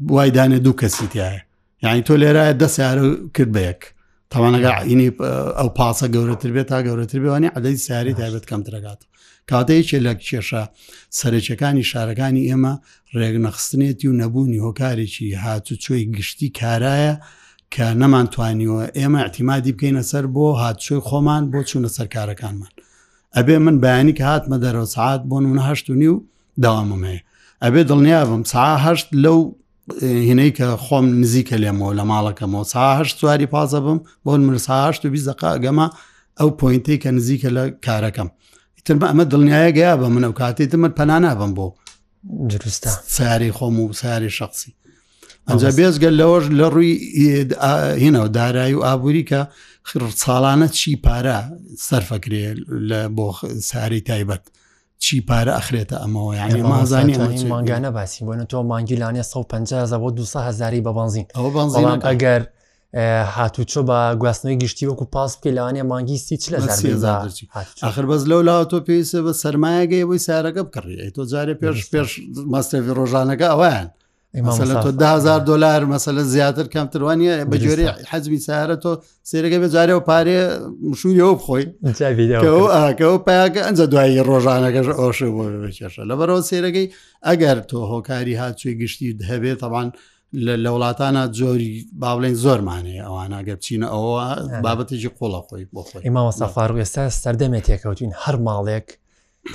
وایدانێ 0.00 0.58
دوو 0.64 0.72
کەسی 0.80 1.06
تایە 1.14 1.40
یعنی 1.82 2.02
تۆ 2.06 2.12
لێرایە 2.22 2.54
دە 2.62 2.66
سیارە 2.74 3.04
کرد 3.34 3.50
بەیەک 3.56 3.82
تاوانەگە 4.32 4.70
عینی 4.88 5.08
ئەو 5.58 5.68
پاسە 5.78 6.06
گەورەتر 6.14 6.50
بێت 6.56 6.66
تا 6.72 6.78
گەورەتر 6.86 7.18
بێوانی 7.24 7.48
عدەی 7.56 7.76
سیاری 7.86 8.14
تایبەت 8.20 8.44
کەم 8.50 8.60
درگات 8.68 9.00
کاتەیەکێ 9.50 9.98
لە 10.06 10.12
کێشە 10.28 10.62
سەرچەکانی 11.18 11.84
شارەکانی 11.90 12.42
ئێمە 12.48 12.74
ڕێگنەخستنێتی 13.18 14.06
و 14.08 14.12
نەبوونی 14.20 14.62
هۆکارێکی 14.66 15.26
هاتوچۆی 15.44 16.04
گشتی 16.16 16.48
کارایە 16.60 17.14
کە 17.74 17.84
نەمانتوانیوە 18.02 18.84
ئێمە 18.98 19.18
احتیمادی 19.24 19.72
بکەینە 19.76 20.02
سەر 20.10 20.24
بۆ 20.34 20.46
هاتچۆی 20.62 21.00
خۆمان 21.08 21.42
بۆ 21.52 21.60
چوونە 21.68 21.90
سەرکارەکانمان 21.96 22.72
ئەبێ 23.36 23.56
من 23.64 23.76
بەیانی 23.84 24.12
کە 24.18 24.22
هاتمە 24.32 24.58
دەرەوە 24.64 24.86
سعات 24.94 25.22
بۆ 25.30 25.36
نونهشت 25.44 25.86
و 25.90 25.94
نی 26.00 26.08
و 26.14 26.20
داواممەیە 26.62 27.22
ئەبێ 27.64 27.82
دڵنیابم 27.90 28.42
ساهشت 28.52 29.08
لەو 29.24 29.38
هینەی 30.00 30.52
کە 30.58 30.66
خۆم 30.84 31.06
نزیکە 31.22 31.56
لێمەوە 31.62 31.92
لە 31.98 32.04
ماڵەکەمەوە 32.10 32.64
ساهشت 32.74 33.18
سواری 33.18 33.46
پازە 33.46 33.80
بم 33.86 33.98
بۆن 34.24 34.40
مرساهشت 34.48 35.02
و 35.06 35.10
بی 35.12 35.18
زەقا 35.28 35.50
گەمە 35.64 35.86
ئەو 36.40 36.50
پوینتی 36.60 36.96
کە 37.02 37.06
نزیکە 37.18 37.48
لە 37.56 37.62
کارەکەم 37.86 38.28
ترمە 38.86 39.06
ئەمە 39.10 39.24
دڵنیایە 39.32 39.70
گەیا 39.78 39.94
بە 40.00 40.08
من 40.14 40.22
ئەو 40.26 40.32
کاتی 40.40 40.66
تمت 40.70 40.92
پەنانابم 41.00 41.52
بۆ 41.56 41.66
جستە 42.50 42.88
ساری 43.16 43.50
خۆم 43.56 43.74
و 43.80 43.92
ساری 43.92 44.30
شخصی 44.30 44.70
ئەجا 45.50 45.70
بێزگەل 45.78 46.14
لەوەش 46.20 46.44
لە 46.58 46.66
ڕووی 46.74 46.94
هینەوە 48.02 48.28
دارایی 48.38 48.74
و 48.74 48.84
ئابووری 48.86 49.24
کە 49.30 49.40
خڕ 49.88 50.02
ساڵانە 50.22 50.68
چی 50.78 50.90
پارە 51.06 51.38
سەرفەکرێ 51.86 52.44
بۆ 53.16 53.26
ساری 53.70 54.00
تایبەت. 54.08 54.44
چی 55.04 55.24
پارە 55.28 55.52
ئەخرێتە 55.58 55.96
ئەمەوە 56.02 56.32
یعنی 56.40 56.60
مازانی 56.72 57.14
ماگانە 57.52 57.90
باسی 57.96 58.20
بۆنە 58.26 58.44
تۆ 58.50 58.56
مانگیلانێ 58.70 59.22
150 59.22 59.98
بۆ 60.02 60.08
200 60.10 60.42
هزاری 60.48 60.80
بە 60.86 60.92
بنزین 60.98 61.26
ئەوە 61.36 61.50
بنزیان 61.56 62.00
ئەگەر 62.08 62.42
هاتوچۆ 63.36 63.80
بە 63.88 63.98
گواستنەوەی 64.20 64.58
گشتی 64.62 64.86
وەکو 64.90 65.04
پاس 65.14 65.32
پێلانێ 65.42 65.82
مانگی 65.90 66.18
سیچ 66.26 66.44
لە 66.52 66.56
آخر 67.88 68.04
بەز 68.10 68.22
لەو 68.30 68.40
لا 68.48 68.56
تۆ 68.70 68.78
پێویستە 68.86 69.20
بە 69.26 69.32
سەرمایەگەی 69.42 70.04
بۆی 70.08 70.20
سارەکە 70.26 70.62
بکڕی 70.66 71.10
تۆ 71.16 71.22
جارێ 71.32 71.54
پێش 71.62 71.78
پێش 71.92 72.10
ماستەفی 72.52 72.92
ڕۆژانەکە 72.98 73.46
ئەویان 73.52 73.86
تۆ 74.32 74.96
1000 74.96 75.40
دلار 75.40 75.84
مەسەلە 75.92 76.22
زیاتر 76.34 76.64
کەمتروانە 76.74 77.44
بەجێری 77.50 77.86
حەزمی 78.10 78.40
سارە 78.46 78.76
تۆ 78.82 78.92
سێرەکە 79.30 79.58
بەجارێ 79.62 79.92
و 79.94 80.00
پارێ 80.00 80.38
مشوریەوە 80.90 81.34
بخۆی 81.38 81.66
پاکە 83.28 83.60
ئەنجە 83.66 83.86
دوایی 83.92 84.20
ڕۆژانەکەش 84.28 84.86
ئۆش 85.00 85.18
بۆکێشە 85.36 86.02
لە 86.10 86.14
بەرەوە 86.18 86.42
سێرەکەی 86.50 86.86
ئەگەر 87.28 87.58
تۆ 87.70 87.78
هۆکاری 87.92 88.34
هاتوێ 88.42 88.72
گشتی 88.80 89.08
هەبێت 89.30 89.58
تەوان 89.62 89.88
لە 90.66 90.70
وڵاتانە 90.74 91.22
جۆری 91.38 91.74
باڵێن 92.02 92.34
زۆرمانەیە 92.44 93.02
ئەوانە 93.06 93.38
گە 93.46 93.54
بچینە 93.58 93.88
ئەوە 93.94 94.24
بابەتێکی 94.64 95.10
قۆڵە 95.18 95.40
خۆی 95.48 95.64
بۆ 95.72 95.82
خۆی 95.88 96.02
ئیماوە 96.08 96.32
سەفار 96.40 96.70
و 96.72 96.78
ئێستا 96.82 97.04
سەردەمێت 97.22 97.64
تێکەوتین 97.68 98.12
هەر 98.22 98.36
ماڵێک 98.46 98.88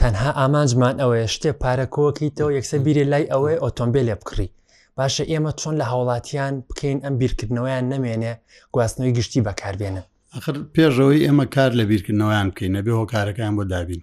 تەنها 0.01 0.29
ئامانجمان 0.39 0.95
ئەوەیە 1.01 1.27
شتێ 1.35 1.51
پارەکۆکی 1.63 2.29
تەوە 2.37 2.51
یەکسە 2.57 2.77
بیری 2.85 3.03
لای 3.11 3.25
ئەوەی 3.33 3.61
ئۆتۆمبیل 3.63 4.05
لێ 4.09 4.15
بکڕی 4.21 4.49
باشە 4.97 5.23
ئێمە 5.31 5.51
چۆن 5.59 5.75
لە 5.81 5.85
هاوڵاتیان 5.91 6.53
بکەین 6.69 6.99
ئەم 7.05 7.15
بیرکردنەوەیان 7.21 7.85
نامێنێ 7.91 8.33
گواستنەوەی 8.75 9.13
گشتی 9.17 9.41
بەکاربێنن 9.47 10.03
ئەخر 10.35 10.55
پێشەوەی 10.75 11.19
ئێمە 11.25 11.45
کار 11.55 11.71
لە 11.79 11.83
بیرکردنەوەیان 11.91 12.47
بکەین 12.51 12.71
نەبێ 12.77 12.91
هۆکارەکان 13.01 13.53
بۆ 13.57 13.63
دابین 13.73 14.01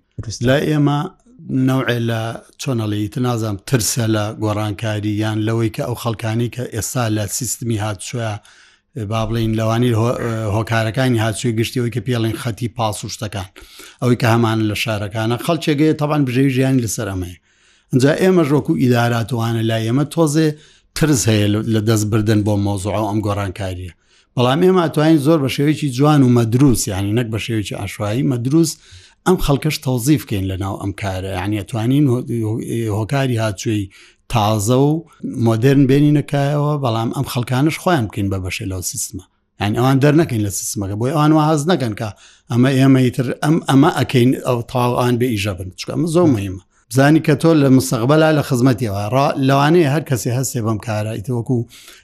لە 0.48 0.56
ئێمە 0.68 0.98
نەوعێ 1.68 1.98
لە 2.10 2.22
چۆنەڵیت 2.62 3.14
نازانم 3.26 3.58
ترسە 3.68 4.04
لە 4.14 4.24
گۆڕانکاری 4.44 5.14
یان 5.22 5.38
لەوەی 5.48 5.70
کە 5.76 5.82
ئەو 5.88 5.94
خەڵکانی 6.02 6.48
کە 6.54 6.64
ئێستا 6.74 7.04
لە 7.16 7.24
سیستمی 7.36 7.78
هاتووە 7.84 8.30
با 9.10 9.20
بڵین 9.28 9.52
لەوانی 9.60 9.92
هۆکارەکانی 10.56 11.18
هاچوی 11.24 11.52
گشتیەوەی 11.58 11.92
کە 11.94 12.00
پێڵین 12.06 12.36
خەتی 12.42 12.68
پاس 12.76 12.98
و 13.04 13.08
شتەکان 13.14 13.48
ئەوەی 14.02 14.16
کە 14.22 14.26
هەمان 14.34 14.58
لە 14.70 14.74
شارەکانە 14.84 15.36
خەڵکێگەی 15.46 15.94
تاوان 16.00 16.22
بژێوی 16.26 16.50
ژیانی 16.56 16.80
لەسەر 16.84 17.06
ئەمەیە. 17.12 17.38
ئەجا 17.92 18.12
ئێمە 18.22 18.44
ڕۆک 18.50 18.66
و 18.70 18.74
ئیداراتوانە 18.82 19.62
لا 19.70 19.76
ئێمە 19.86 20.04
تۆزێ 20.14 20.48
ترس 20.98 21.22
هەیە 21.28 21.46
لە 21.74 21.80
دەست 21.88 22.06
بردن 22.12 22.40
بۆ 22.46 22.54
مۆزوع 22.66 22.94
ئەم 23.08 23.18
گۆڕانکاریە 23.26 23.92
بەڵام 24.36 24.60
ئێمە 24.66 24.82
ئەتوانین 24.86 25.16
زۆر 25.26 25.38
بە 25.44 25.48
شێوەیەکی 25.54 25.88
جوان 25.96 26.20
و 26.22 26.28
مەدروست 26.38 26.84
یعنی 26.92 27.10
نەک 27.18 27.26
بە 27.32 27.38
شێوەیەکی 27.44 27.74
ئاشایی 27.80 28.28
مەدروست 28.32 28.76
ئەم 29.26 29.36
خەڵکەش 29.46 29.76
تەوزیف 29.86 30.20
بکەین 30.24 30.44
لەناو 30.52 30.74
ئەم 30.82 30.92
کارە 31.00 31.32
یعنی 31.40 31.56
ئەتوانین 31.60 32.04
هۆکاری 32.98 33.36
هاچووی 33.44 33.84
تازە 34.32 34.76
و 34.88 34.90
مۆدررن 35.46 35.84
بینینەکایەوە 35.90 36.72
بەڵام 36.84 37.10
ئەم 37.16 37.26
خەڵکانش 37.32 37.76
خۆیان 37.82 38.04
بکەین 38.08 38.28
بە 38.32 38.38
بەشێ 38.44 38.64
لەو 38.72 38.80
سیستمە 38.92 39.24
یعنی 39.60 39.74
ئەوان 39.78 39.96
دەرنەکەین 40.04 40.42
لە 40.46 40.50
سیستمەکە 40.58 40.94
بۆی 41.00 41.12
ئەوان 41.16 41.32
هاز 41.48 41.62
نەکەن 41.70 41.94
کە 42.00 42.08
ئەمە 42.52 42.70
ئێمەتر 42.78 43.26
ئەم 43.44 43.56
ئەمە 43.70 43.90
ئەکەین 43.98 44.30
ئەو 44.46 44.58
تاوان 44.70 45.14
بێ 45.20 45.26
ئیژە 45.32 45.52
بن 45.58 45.68
چکە 45.80 45.90
ئەمە 45.94 46.06
زۆر 46.14 46.26
مهمە 46.36 46.64
بزانی 46.90 47.20
کە 47.26 47.32
تۆ 47.32 47.54
لە 47.62 47.68
مستقبلا 47.70 48.32
لە 48.42 48.44
خزمەتیەوە 48.48 49.32
لەوانەیە 49.48 49.88
هەر 49.94 50.02
کەسی 50.10 50.30
هەستێ 50.38 50.58
بەم 50.66 50.78
کارە 50.78 51.12
ئیتەوەکو 51.18 51.56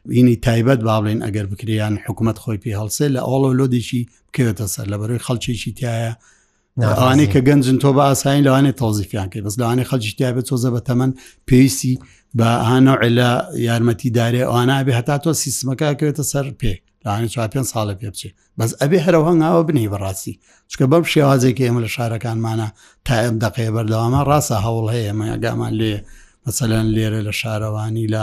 وینی 0.06 0.36
تایبەت 0.46 0.80
باڵێن 0.88 1.20
ئەگەر 1.26 1.46
بکریان 1.52 1.94
حکوومەت 2.06 2.36
خۆی 2.42 2.58
پێ 2.62 2.70
هەڵسێ 2.80 3.06
لە 3.14 3.20
ئاڵۆ 3.28 3.50
لۆدیشی 3.58 4.02
بکەوێتە 4.28 4.66
سەر 4.74 4.86
لە 4.92 4.96
بەروی 5.00 5.20
خەڵکیێکی 5.26 5.72
تایە 5.80 6.12
ئەوانەی 6.88 7.28
کە 7.32 7.40
گەنجن 7.48 7.76
تۆ 7.82 7.90
بە 7.96 8.02
ئاساین 8.08 8.42
لەوانێت 8.46 8.76
تۆزیفیان 8.82 9.28
کرد 9.32 9.44
بەس 9.46 9.56
لەوانێ 9.60 9.84
خەڵکی 9.90 10.14
تیا 10.18 10.30
بێت 10.36 10.46
تۆزە 10.50 10.68
بە 10.74 10.80
تەمەەن 10.88 11.12
پێویستی 11.48 11.94
بە 12.38 12.48
هاانەوە 12.68 13.08
لە 13.18 13.30
یارمەتی 13.68 14.10
دارێ 14.18 14.42
ئەوانە 14.48 14.76
بێ 14.86 14.92
هەتا 14.98 15.16
تۆ 15.24 15.30
سیستمەکە 15.42 15.88
کەوێتە 16.00 16.24
سەر 16.32 16.46
پێ 16.60 16.74
لاانی 17.04 17.28
چا 17.28 17.48
پێ 17.48 17.62
ساڵە 17.62 17.94
پێ 18.00 18.10
بچێت 18.12 18.34
بەس 18.58 18.72
ئەبێ 18.80 18.98
هەرە 19.06 19.18
هەنگاوە 19.28 19.62
بنی 19.68 19.88
بەڕاستی 19.92 20.34
چکە 20.70 20.84
بەم 20.90 21.04
شێوازێکی 21.12 21.64
ئێمە 21.66 21.80
لە 21.86 21.90
شارەکانمانە 21.96 22.68
تا 23.04 23.14
ئەم 23.24 23.36
دقێ 23.44 23.68
بەردەوامە 23.74 24.20
ڕاستە 24.28 24.56
هەوڵ 24.64 24.86
هەیە 24.94 25.12
مە 25.18 25.26
گامان 25.44 25.72
لێ 25.80 25.94
مەسەلەن 26.46 26.86
لێرە 26.96 27.20
لە 27.28 27.32
شارەوانی 27.40 28.06
لە 28.14 28.22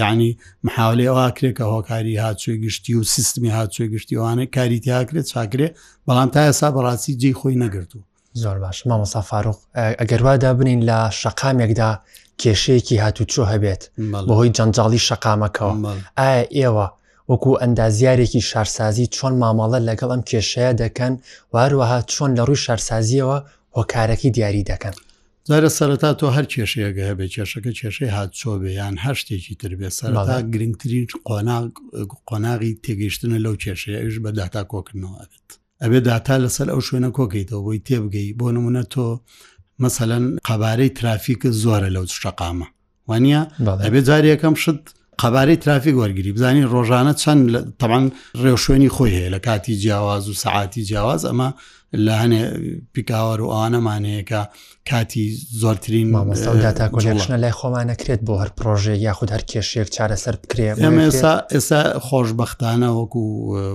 ینی 0.00 0.32
محاولێ 0.66 1.04
ئەوواکرێکە 1.10 1.64
هۆکاری 1.72 2.18
هاچوێ 2.24 2.54
گشتی 2.64 2.94
و 2.94 3.02
سیستمی 3.14 3.50
هاچوێ 3.58 3.86
گشتیوانە 3.94 4.44
کاریتی 4.56 4.90
هاکرێت 4.98 5.26
چاکرێ 5.32 5.68
بەڵام 6.08 6.28
تا 6.34 6.40
ئێسا 6.50 6.68
بەڕاستی 6.76 7.12
جێ 7.20 7.32
خۆی 7.38 7.56
نەگرتو 7.64 7.98
زۆر 8.42 8.58
باش 8.62 8.78
مامەسا 8.88 9.20
فاروق 9.30 9.58
ئەگەر 10.00 10.20
وادا 10.26 10.54
بنین 10.54 10.80
لە 10.88 10.98
شقامێکدا 11.20 11.90
کێشەیەکی 12.42 12.92
هاتوچۆ 13.04 13.44
هەبێت 13.52 13.82
بەهۆی 14.28 14.50
جەنجاڵی 14.56 14.98
شقامەکەەوە 15.08 15.74
ئایا 16.18 16.44
ئێوە 16.56 16.88
وەکو 17.32 17.52
ئەندازیارێکی 17.62 18.42
شارسازی 18.50 19.06
چۆن 19.16 19.32
مامەڵە 19.42 19.78
لەگەڵ 19.88 20.10
ئەم 20.14 20.22
کێشەیە 20.30 20.72
دەکەن 20.82 21.12
واروەها 21.54 21.98
چۆن 22.12 22.30
لە 22.38 22.42
ڕووی 22.48 22.62
شارسازیەوە 22.66 23.38
هۆکارەکی 23.76 24.30
دیاری 24.36 24.62
دەکەن. 24.72 24.94
زارە 25.48 25.68
سەرەتا 25.78 26.10
تۆ 26.20 26.26
هەر 26.36 26.46
کێشەیەگە 26.52 27.02
هەبێ 27.10 27.26
کێشەکە 27.34 27.72
کێشەی 27.80 28.10
هاتچۆبێ 28.16 28.70
یان 28.80 28.96
هەر 29.04 29.14
شتێکی 29.22 29.54
تربێ 29.60 29.88
سەرەتا 29.98 30.38
گرنگترین 30.52 31.06
قۆناغی 32.28 32.72
تێگەیشتنە 32.84 33.38
لەو 33.44 33.54
کێشەیەش 33.64 34.14
بە 34.24 34.30
داتا 34.38 34.62
کۆکردنەوە 34.72 35.22
بێت. 35.30 35.48
ئەبێ 35.82 35.98
داتا 36.08 36.34
لەسەر 36.44 36.68
ئەو 36.72 36.80
شوێنە 36.86 37.10
کۆکەیتەوە 37.18 37.60
بۆی 37.66 37.78
تێبگەی 37.88 38.28
بۆ 38.38 38.48
نمونە 38.56 38.82
تۆ 38.92 39.06
مەسەەن 39.82 40.24
قەبارەی 40.48 40.88
ترافیک 40.98 41.40
زۆرە 41.62 41.88
لەو 41.96 42.04
شقامە. 42.20 42.66
وانە 43.08 43.40
ئەبێ 43.86 44.00
جارێکەکەم 44.08 44.54
شت 44.62 44.82
قەبارەی 45.22 45.56
ترافیک 45.64 45.94
وەرگری 46.02 46.32
بزانین 46.36 46.64
ڕۆژانە 46.74 47.14
چەند 47.22 47.42
تەوان 47.80 48.04
ڕێوشێنی 48.42 48.90
خۆی 48.94 49.14
هەیە 49.16 49.30
لە 49.34 49.40
کاتی 49.46 49.74
جیاواز 49.82 50.24
و 50.28 50.38
سەعاتی 50.44 50.82
جیاواز 50.88 51.22
ئەمە 51.28 51.48
لە 52.04 52.14
هەنێ 52.22 52.42
پیکاوەر 52.94 53.38
و 53.42 53.50
ئەوانەمانەیەەکە 53.52 54.40
کاتی 54.90 55.38
زۆرترین 55.62 56.06
مامەستاکۆشنە 56.14 57.30
لای 57.42 57.50
خۆمان 57.58 57.86
نەکرێت 57.92 58.20
بۆ 58.26 58.34
هەر 58.42 58.48
پرۆژێک 58.58 58.98
یاخود 59.06 59.30
هەر 59.34 59.40
کێشێک 59.50 59.88
چارەسەر 59.94 60.34
بکرێت 60.42 60.76
ئێستا 60.78 61.32
ئێستا 61.54 61.80
خۆشببختانە 62.06 62.88
وەکو 63.00 63.22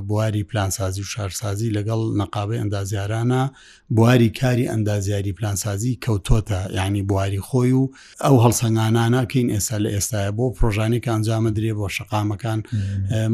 بواری 0.08 0.44
پلانسازی 0.44 1.02
و 1.02 1.04
شارسازی 1.04 1.72
لەگەڵ 1.74 2.00
نەقابی 2.20 2.58
ئەندازیارانە 2.62 3.42
بواری 3.90 4.30
کاری 4.30 4.66
ئەندازیاری 4.72 5.34
پلانسازی 5.34 6.00
کەوتۆتە 6.06 6.72
یعنی 6.76 7.02
بواری 7.02 7.40
خۆی 7.40 7.72
و 7.80 7.90
ئەو 8.24 8.38
هەڵسەنگاناناکەین 8.46 9.48
ئێستا 9.58 9.78
لە 9.84 9.90
ئێستاە 9.96 10.30
بۆ 10.38 10.46
پرۆژانێک 10.60 11.08
ئەنجامە 11.12 11.52
درێ 11.58 11.74
بۆ 11.80 11.88
شقامەکان 11.96 12.60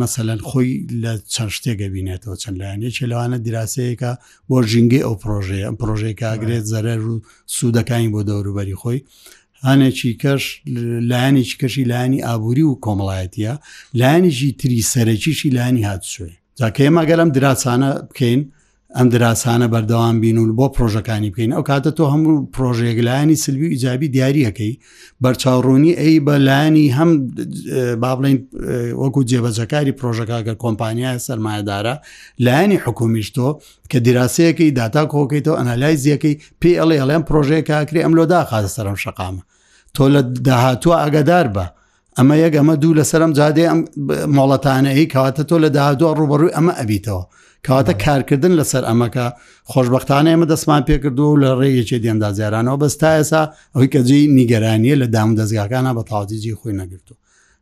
مەسەلەن 0.03 0.39
خۆی 0.49 0.71
لە 1.03 1.13
چەند 1.33 1.49
شتێکە 1.55 1.87
بینێتەوە 1.93 2.35
چەند 2.41 2.55
لایەنێک 2.61 2.95
لەوانە 3.09 3.37
دیراسەیەەکە 3.45 4.11
بۆ 4.49 4.57
ژینگەی 4.71 5.03
ئەو 5.05 5.15
پرۆژەیە 5.23 5.65
ئەم 5.67 5.75
پرۆژێکاگرێت 5.81 6.65
زەرەر 6.71 7.01
و 7.11 7.21
سو 7.45 7.62
سوودەکانی 7.63 8.09
بۆ 8.13 8.21
دەوروبەری 8.29 8.79
خۆی 8.81 8.99
هەنێکی 9.67 10.11
کەش 10.23 10.43
لاینێک 11.11 11.49
کەشی 11.61 11.85
لاینی 11.91 12.23
ئابووری 12.27 12.63
و 12.67 12.79
کۆمەڵایەتە 12.85 13.53
لاینیژی 14.01 14.51
تری 14.59 14.79
سەرەکیشی 14.93 15.49
لاینی 15.57 15.83
هاتسوێ 15.89 16.31
جاکە 16.59 16.81
ئێمە 16.85 17.03
گەلم 17.09 17.29
دراسانە 17.35 17.91
بکەین 18.09 18.41
ئەم 18.95 19.09
دراسانە 19.09 19.67
بەردەوام 19.73 20.17
بین 20.21 20.37
و 20.37 20.53
بۆ 20.59 20.67
پرۆژەکانی 20.77 21.29
بکەین 21.31 21.51
ئەو 21.55 21.63
کاتە 21.69 21.91
تۆ 21.97 22.03
هەموو 22.13 22.47
پرۆژێکلایانی 22.55 23.35
سلوی 23.45 23.67
ئیجابی 23.73 24.07
دیاریەکەی 24.15 24.73
بەرچاوڕوونی 25.23 25.95
ئەی 26.01 26.19
بەلایانی 26.27 26.93
هەم 26.97 27.09
با 28.03 28.11
بڵین 28.15 28.37
وەکو 29.01 29.23
جێبەجەکاری 29.29 29.91
پرۆژەکەکە 29.99 30.53
کۆمپانیای 30.63 31.19
سەرمایهدارە 31.27 31.95
لایانی 32.45 32.77
حکومیشتۆ 32.85 33.47
کە 33.91 33.97
دیراسەیەەکەی 34.05 34.71
داتا 34.79 35.03
کۆکەیتەوە 35.13 35.57
ئەنالایزیەکەی 35.59 36.35
پێ 36.61 36.71
ئەڵێ 36.79 36.95
ئەڵێم 37.01 37.23
پرۆژەیە 37.29 37.63
کاکرێ 37.69 38.01
ئەم 38.05 38.13
لۆ 38.19 38.23
داخازە 38.33 38.69
سەرم 38.77 38.97
شقامە 39.03 39.43
تۆ 39.95 40.03
لە 40.15 40.21
داهاتوە 40.47 40.95
ئەگەدار 41.03 41.47
بە. 41.55 41.65
ئەمە 42.19 42.35
یەک 42.43 42.53
ئەمە 42.59 42.75
دوو 42.81 42.93
لەسەرم 42.99 43.31
جادێ 43.37 43.63
ئەم 43.71 43.79
مۆڵەتانەی 44.37 45.05
کەواتە 45.13 45.43
تۆ 45.49 45.55
لە 45.63 45.69
داهاتوە 45.75 46.09
ڕوبەڕووی 46.19 46.55
ئەمە 46.57 46.73
ئەبییتەوە 46.79 47.23
کەواتە 47.67 47.93
کارکردن 48.05 48.51
لەسەر 48.59 48.83
ئەمەکە 48.89 49.25
خۆشببختانە 49.71 50.29
ئێمە 50.31 50.45
دەسمان 50.53 50.81
پێکردو 50.89 51.23
و 51.33 51.37
لە 51.43 51.49
ڕێیەکی 51.59 51.99
دێندازیارانەوە 52.05 52.77
بەستا 52.83 53.09
ئێسا 53.17 53.41
ئەوی 53.75 53.87
کەجی 53.93 54.21
نیگەرانیە 54.37 54.95
لە 55.01 55.07
دام 55.15 55.29
دەستگاکانە 55.39 55.91
بە 55.97 56.03
تاوازیجی 56.11 56.55
خۆی 56.59 56.73
نەگرتو 56.81 57.13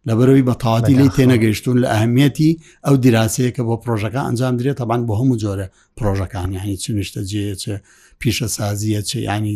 لەبەرەوەی 0.08 0.46
بە 0.50 0.56
تاواتی 0.64 0.94
لی 1.00 1.10
تێنەگەیشتون 1.18 1.76
لە 1.84 1.88
ئەهمیەتی 1.94 2.52
ئەو 2.88 2.96
دیراسەیە 3.04 3.52
کە 3.56 3.62
بۆ 3.68 3.76
پرۆژەکە 3.84 4.22
ئەنجام 4.28 4.56
درێت 4.60 4.78
تەبان 4.82 5.02
بۆ 5.08 5.14
هەموو 5.20 5.38
جۆرە 5.44 5.68
پرۆژەکانی 5.98 6.58
هەنی 6.64 6.78
چونیشتە 6.84 7.22
جێچە 7.32 7.74
پیشە 8.20 8.48
سازیە 8.56 9.02
چ 9.10 9.12
ینی 9.28 9.56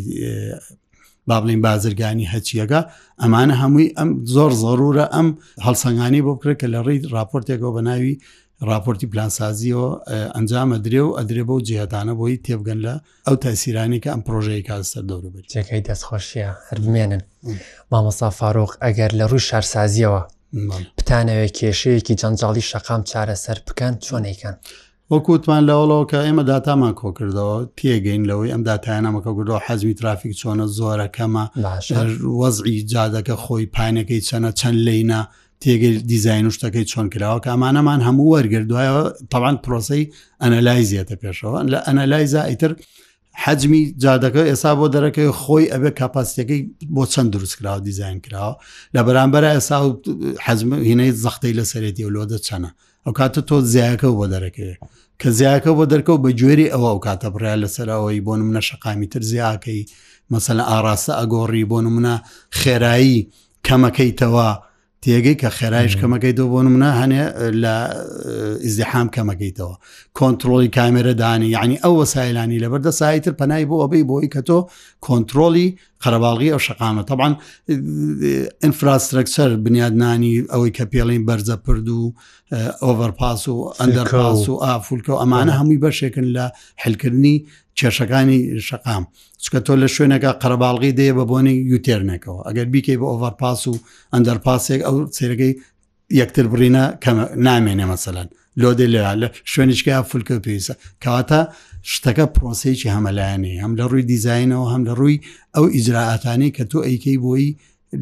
با 1.30 1.38
بڵین 1.42 1.62
بازرگانی 1.68 2.28
هەچیەکە 2.34 2.80
ئەمانە 3.22 3.56
هەمووی 3.62 3.94
ئەم 3.98 4.10
زۆر 4.36 4.52
زەرورە 4.64 5.06
ئەم 5.16 5.28
هەڵسەنگانی 5.66 6.22
بۆ 6.26 6.32
بکرێت 6.36 6.58
کە 6.62 6.68
لە 6.74 6.80
ڕێی 6.86 7.00
راپۆرتێکەوە 7.16 7.72
بە 7.76 7.82
ناوی 7.88 8.16
راپۆرتی 8.62 9.08
پلانسازیەوە 9.08 10.12
ئەنجامە 10.36 10.78
درێ 10.86 11.02
و 11.04 11.16
ئەدرێ 11.18 11.44
بە 11.48 11.54
و 11.58 11.62
جیهدانە 11.68 12.14
بۆی 12.20 12.40
تێبگەن 12.46 12.78
لە 12.86 12.96
ئەو 13.28 13.36
تاسیرانێکە 13.44 14.10
ئەم 14.14 14.22
پرۆژەیە 14.28 14.64
کاسەر 14.68 15.02
دەور 15.10 15.24
بێت 15.34 15.46
جەکەی 15.54 15.84
دەستخۆشیە 15.88 16.52
هەرمێنن 16.70 17.24
مامەسا 17.92 18.30
فاارۆق 18.40 18.72
ئەگەر 18.84 19.12
لە 19.20 19.26
ڕووی 19.30 19.40
شارسازیەوە 19.50 20.22
بتانەوێت 20.98 21.52
کێشەیەکی 21.60 22.16
جەنجاڵی 22.22 22.64
شەقام 22.70 23.02
چارەسەر 23.10 23.58
بکەن 23.68 23.94
چۆنێکن. 24.06 24.56
وەکووتمان 25.12 25.64
لەوڵەوە 25.70 26.06
کە 26.12 26.20
ئێمە 26.26 26.44
داتامان 26.50 26.94
کۆ 27.00 27.10
کردەوە 27.18 27.58
تێگەین 27.78 28.24
لەوەی 28.30 28.52
ئەم 28.54 28.64
داتایانەمەکە 28.70 29.32
گرۆ 29.38 29.56
حەزمی 29.66 29.94
ترافیک 30.00 30.34
چۆنە 30.42 30.66
زۆرەکەمە 30.78 31.46
وەزعی 32.42 32.78
جادەکە 32.94 33.36
خۆی 33.44 33.66
پایینەکەی 33.76 34.22
چەنە 34.28 34.52
چەند 34.60 34.78
لینە 34.88 35.22
تێگەی 35.66 35.98
دیزین 36.12 36.46
و 36.48 36.52
شتەکەی 36.56 36.86
چۆن 36.92 37.08
کراوە 37.16 37.40
کە 37.44 37.50
ئەمانەمان 37.54 38.00
هەموو 38.08 38.34
وەرگردوایەوە 38.36 39.04
تەوان 39.34 39.56
پرۆسی 39.66 40.04
ئەنەلایزیەتە 40.44 41.16
پێشەوە 41.22 41.60
لە 41.72 41.80
ئەنەلایزا 41.88 42.42
ئیتر 42.50 42.72
حجمی 43.44 43.82
جادەکە 44.04 44.44
ئێسا 44.52 44.72
بۆ 44.80 44.88
دەرەکەی 44.96 45.30
خۆی 45.42 45.68
ئەبێ 45.74 45.90
کاپاسیەکەی 46.00 46.62
بۆ 46.96 47.04
چەند 47.14 47.30
دروست 47.36 47.56
کراوە 47.60 47.80
دیزین 47.88 48.20
کراوە 48.28 48.54
لە 48.96 49.02
بەرامبەر 49.08 49.44
ئێسا 49.56 49.78
و 49.88 49.90
حزم 50.46 50.70
هینەی 50.88 51.12
زەختەی 51.24 51.54
لە 51.60 51.64
سەرێتی 51.72 52.04
و 52.08 52.14
لۆدە 52.16 52.38
چەنە 52.48 52.70
ئەو 53.06 53.14
کاتە 53.20 53.42
تۆ 53.50 53.56
زیایەکە 53.74 54.10
بۆ 54.18 54.26
دەرەکەی 54.34 54.76
کە 55.22 55.30
زیاکە 55.38 55.72
بۆ 55.78 55.86
دەرکەوت 55.92 56.22
بە 56.26 56.32
گوێری 56.40 56.72
ئەوە 56.74 56.90
و 56.96 57.00
کاتە 57.06 57.28
بڕیا 57.34 57.56
لەسەرەوەی 57.64 58.22
بۆ 58.28 58.34
منە 58.50 58.60
شقامی 58.68 59.08
تر 59.12 59.22
زیاکەی 59.32 59.82
مەسەل 60.34 60.60
ئاراستە 60.70 61.14
ئەگۆڕی 61.20 61.64
بۆ 61.72 61.78
منە 61.96 62.16
خێرایی 62.60 63.18
کەمەکەیتەوە 63.68 64.48
تێگەی 65.06 65.36
کە 65.42 65.50
خێرایش 65.58 65.94
کەمەکەیتەوە 66.02 66.50
بۆ 66.54 66.60
منە 66.76 66.90
هەنێ 67.00 67.24
لە 67.64 67.76
ئزدحام 68.66 69.08
کەمەکەیتەوە 69.16 69.76
کۆنتترۆلی 70.20 70.70
کامێرەدانی 70.78 71.50
یعنی 71.58 71.76
ئەو 71.84 71.94
وەسایلانی 72.02 72.62
لەبەردە 72.64 72.92
سایتر 73.00 73.34
پەنای 73.40 73.64
بۆ 73.70 73.76
ئەبی 73.84 74.04
بۆی 74.10 74.28
کە 74.34 74.42
تۆ 74.48 74.60
کۆنتترۆلی 75.08 75.68
قەرەباڵغی 76.04 76.52
ئەو 76.54 76.62
شقامە 76.68 77.04
طبعاان 77.10 77.34
ئینفراسترکسەر 78.64 79.50
بنیادنانی 79.66 80.34
ئەوەی 80.54 80.72
کە 80.78 80.86
پێڵین 80.92 81.24
بەرزە 81.28 81.58
پرد 81.66 81.88
و 82.00 82.14
ئۆڤەرپاس 82.86 83.42
و 83.54 83.56
ئەندەرپاس 83.80 84.42
و 84.50 84.56
ئافولکە 84.66 85.12
و 85.16 85.22
ئەمانە 85.22 85.54
هەمووی 85.60 85.80
بەشێکن 85.86 86.26
لە 86.36 86.46
حلکردنی 86.84 87.38
کێشەکانی 87.80 88.40
شقام 88.68 89.04
چکە 89.44 89.60
تۆ 89.66 89.74
لە 89.84 89.88
شوێنەکە 89.96 90.32
قەرەباڵغی 90.42 90.92
دێ 91.00 91.10
بە 91.18 91.24
بۆنی 91.32 91.56
یوتێرنێکەوە 91.74 92.42
ئەگەر 92.48 92.68
بیکەی 92.74 92.98
بە 93.02 93.06
ئۆڤەرپاس 93.12 93.62
و 93.70 93.74
ئەندەرپاسێک 94.14 94.82
ئەو 94.88 94.96
سێرەکەی 95.18 95.54
یەکتر 96.20 96.46
بڕینە 96.52 96.84
نامێنێ 97.48 97.86
مەسەلەن 97.92 98.28
لۆدە 98.62 98.88
لە 98.94 99.02
لە 99.22 99.28
شوێنشکیا 99.52 99.98
فولکە 100.10 100.36
پێویستە 100.46 100.74
کەواتە 101.04 101.42
شتەکە 101.92 102.26
پرۆسێکی 102.36 102.90
هەمەلایانی 102.96 103.56
هەم 103.64 103.72
لە 103.80 103.84
ڕووی 103.92 104.06
دیزینەوە 104.12 104.68
هەم 104.74 104.82
لە 104.88 104.94
ڕووی 105.00 105.18
ئەو 105.56 105.66
ئیجرراعاتانی 105.76 106.50
کە 106.56 106.64
تۆ 106.72 106.78
ئەیکەی 106.88 107.18
بۆی 107.26 107.48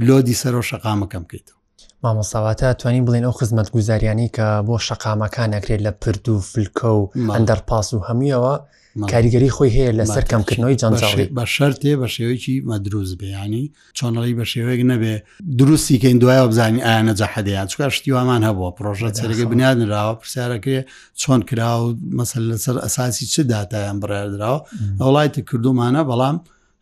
لۆدی 0.08 0.36
سەرۆ 0.42 0.62
شقامەکەم 0.70 1.24
بکەیتەوە 1.28 1.60
مامەساواتە 2.04 2.68
توانین 2.80 3.06
بڵین 3.08 3.26
ئەو 3.28 3.34
خزمەت 3.40 3.68
گوزاریانی 3.76 4.28
کە 4.36 4.48
بۆ 4.68 4.76
شقامەکان 4.88 5.50
ئەکرێت 5.56 5.82
لە 5.88 5.92
پرد 6.02 6.26
و 6.30 6.36
فلکە 6.52 6.88
و 7.00 7.02
ئەندەرپاس 7.34 7.88
و 7.94 8.00
هەمویەوە 8.08 8.56
کاریگەری 9.02 9.50
خۆی 9.50 9.70
هەیە 9.78 9.92
لەسەر 10.00 10.24
کەمکردنەوە 10.32 10.76
جانجاڵی 10.82 11.30
بە 11.38 11.46
شەرتێ 11.56 11.94
بە 12.02 12.08
شێوەیەکی 12.16 12.56
مەدروز 12.70 13.12
بێیانی 13.22 13.66
چۆنەڵی 13.98 14.34
بە 14.40 14.44
شێوەیەک 14.54 14.82
نەبێ 14.92 15.16
دروستی 15.58 15.98
کەین 16.02 16.18
دوایە 16.24 16.48
بزانانی 16.52 16.82
ئایا 16.88 17.02
نەجاحدەیان 17.10 17.68
چکە 17.72 17.86
شتیوامان 17.96 18.42
هەبووە 18.48 18.70
پرۆژە 18.78 19.10
سەرگە 19.20 19.46
بنیادراوە 19.52 20.14
پرسیارەکرێ 20.22 20.80
چۆن 21.22 21.42
کرا 21.50 21.72
و 21.84 21.88
مەسل 22.20 22.44
لەسەر 22.52 22.78
ئەساسی 22.86 23.26
چ 23.34 23.36
داتایان 23.52 23.98
بڕێدراوە 24.02 24.60
وڵایەتی 25.08 25.42
کردومانە 25.50 26.02
بەڵام 26.10 26.38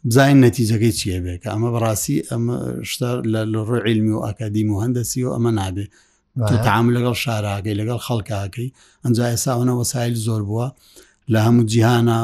بزانین 0.10 0.40
نەتیجەکەی 0.48 0.94
چیە 1.00 1.20
بێ 1.24 1.36
کە 1.44 1.48
ئەمە 1.54 1.70
بەڕاستی 1.76 2.18
ئەمە 2.30 2.56
شتە 2.92 3.10
لە 3.34 3.42
ڕۆی 3.70 3.82
علمی 3.88 4.14
و 4.16 4.24
ئەکادیم 4.28 4.70
و 4.72 4.82
هەندەسی 4.84 5.22
و 5.26 5.30
ئەمە 5.36 5.52
نابێ 5.62 5.86
تعام 6.68 6.88
لەگەڵ 6.96 7.16
شاراگەی 7.26 7.76
لەگەڵ 7.80 8.00
خەڵکاکەی 8.08 8.74
ئەنج 9.04 9.18
ئێساونە 9.28 9.74
وەسایل 9.80 10.16
زۆر 10.26 10.42
بووە 10.50 10.68
لە 11.30 11.40
هەموو 11.46 11.64
جیهانە 11.72 12.18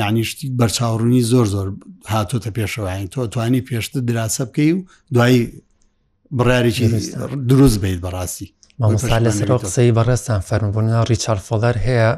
یعنیشتی 0.00 0.46
بەرچاوڕوونی 0.60 1.20
زۆر 1.32 1.46
زۆر 1.54 1.68
هاتۆتە 2.12 2.50
پێشەوەین 2.58 3.06
تۆ 3.12 3.20
توانی 3.32 3.62
پێشتە 3.68 3.96
دراسە 4.08 4.42
بکەی 4.48 4.72
و 4.72 4.80
دوایی 5.14 5.40
بڕارێکی 6.38 6.86
دروست 7.50 7.78
بیت 7.82 8.00
بەڕاستی 8.06 8.48
مامۆستا 8.78 9.18
لەسەر 9.26 9.48
قسەی 9.62 9.92
بەڕێستان 9.98 10.40
فەرمبوونا 10.48 11.00
ریچارد 11.12 11.40
فۆلەر 11.48 11.76
هەیە 11.86 12.08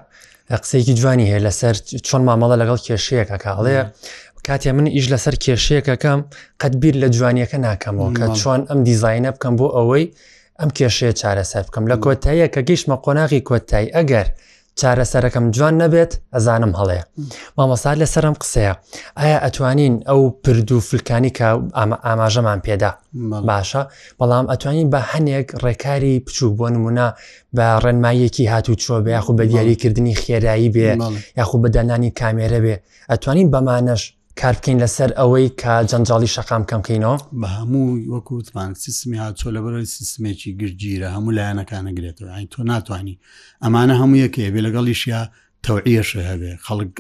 قسەیەکی 0.63 0.95
جوانی 0.99 1.27
هەیە 1.31 1.41
لەسەر 1.47 1.75
چۆن 2.07 2.23
مامەڵە 2.29 2.57
لەگەڵ 2.63 2.79
کێشەیەەکە 2.87 3.37
کاڵێ 3.45 3.77
کاتێ 4.47 4.73
من 4.77 4.87
ئیش 4.95 5.07
لەسەر 5.15 5.35
کێشەیەکەکەم 5.45 6.21
قەت 6.61 6.75
بیر 6.83 6.95
لە 7.03 7.09
جوانیەکە 7.17 7.59
ناکەمەوە 7.69 8.11
کە 8.19 8.27
چۆن 8.43 8.61
ئەم 8.71 8.81
دیزینە 8.87 9.31
بکەم 9.37 9.55
بۆ 9.61 9.67
ئەوەی 9.77 10.07
ئەم 10.61 10.71
کێشەیە 10.79 11.13
چارەسەر 11.21 11.63
بکەم 11.69 11.85
لە 11.91 11.97
کۆتاییە 12.05 12.47
کە 12.55 12.61
گەیشمە 12.69 12.97
قۆناغی 13.05 13.41
کۆتایی 13.49 13.93
ئەگەر 13.97 14.27
چارەسەرەکەم 14.81 15.45
جوان 15.57 15.75
نەبێت 15.83 16.13
ئەزانم 16.35 16.73
هەڵەیە 16.81 17.05
مامەساد 17.59 17.97
لە 18.03 18.07
سەرم 18.15 18.35
قسەیە 18.43 18.73
ئایا 19.19 19.39
ئەتوانین 19.45 19.95
ئەو 20.09 20.21
پردوو 20.43 20.81
فلکانی 20.89 21.33
کە 21.39 21.49
ئاماژەمان 22.07 22.59
پێدا 22.67 22.91
باشە 23.49 23.83
بەڵام 24.21 24.45
ئەتوانین 24.53 24.89
بە 24.93 25.01
هەنێک 25.13 25.47
ڕێکاری 25.65 26.15
بچوو 26.27 26.57
بۆ 26.59 26.67
نمونە 26.75 27.09
بە 27.57 27.67
ڕێنمایەکی 27.85 28.51
هاتوو 28.53 28.81
چۆ 28.83 28.95
بە 29.05 29.11
یاخود 29.17 29.37
بە 29.41 29.45
دیاریکردنی 29.53 30.15
خێرایی 30.23 30.69
بێ 30.77 30.89
یاخود 31.41 31.61
بەدانانی 31.65 32.11
کامێرە 32.21 32.59
بێ 32.65 32.77
ئەتوانین 33.11 33.49
بەمانەش 33.53 34.03
کار 34.43 34.53
بکەین 34.59 34.79
لەسەر 34.85 35.11
ئەوەی 35.21 35.49
کە 35.63 35.75
جەنجاڵی 35.91 36.31
شەقام 36.37 36.63
کەمکەینەوە 36.71 37.17
بە 37.41 37.49
هەموو 37.59 38.03
وەکووتمان 38.13 38.71
سیستمی 38.85 39.19
هاچۆ 39.25 39.49
لە 39.57 39.61
بەرەوەی 39.65 39.89
سیستمێکی 39.97 40.51
گرجیرە 40.61 41.09
هەموو 41.17 41.37
لایەنەکانە 41.39 41.91
گرێتەوە 41.99 42.29
ئاین 42.35 42.49
تۆ 42.55 42.59
ناتانی 42.71 43.21
ئەمانە 43.65 43.95
هەموو 44.01 44.19
یەکەیە 44.25 44.51
بێ 44.55 44.61
لەگەڵیشیا 44.67 45.21
تەوعیەش 45.67 46.11
هەبێ 46.31 46.53
خەڵک 46.67 46.93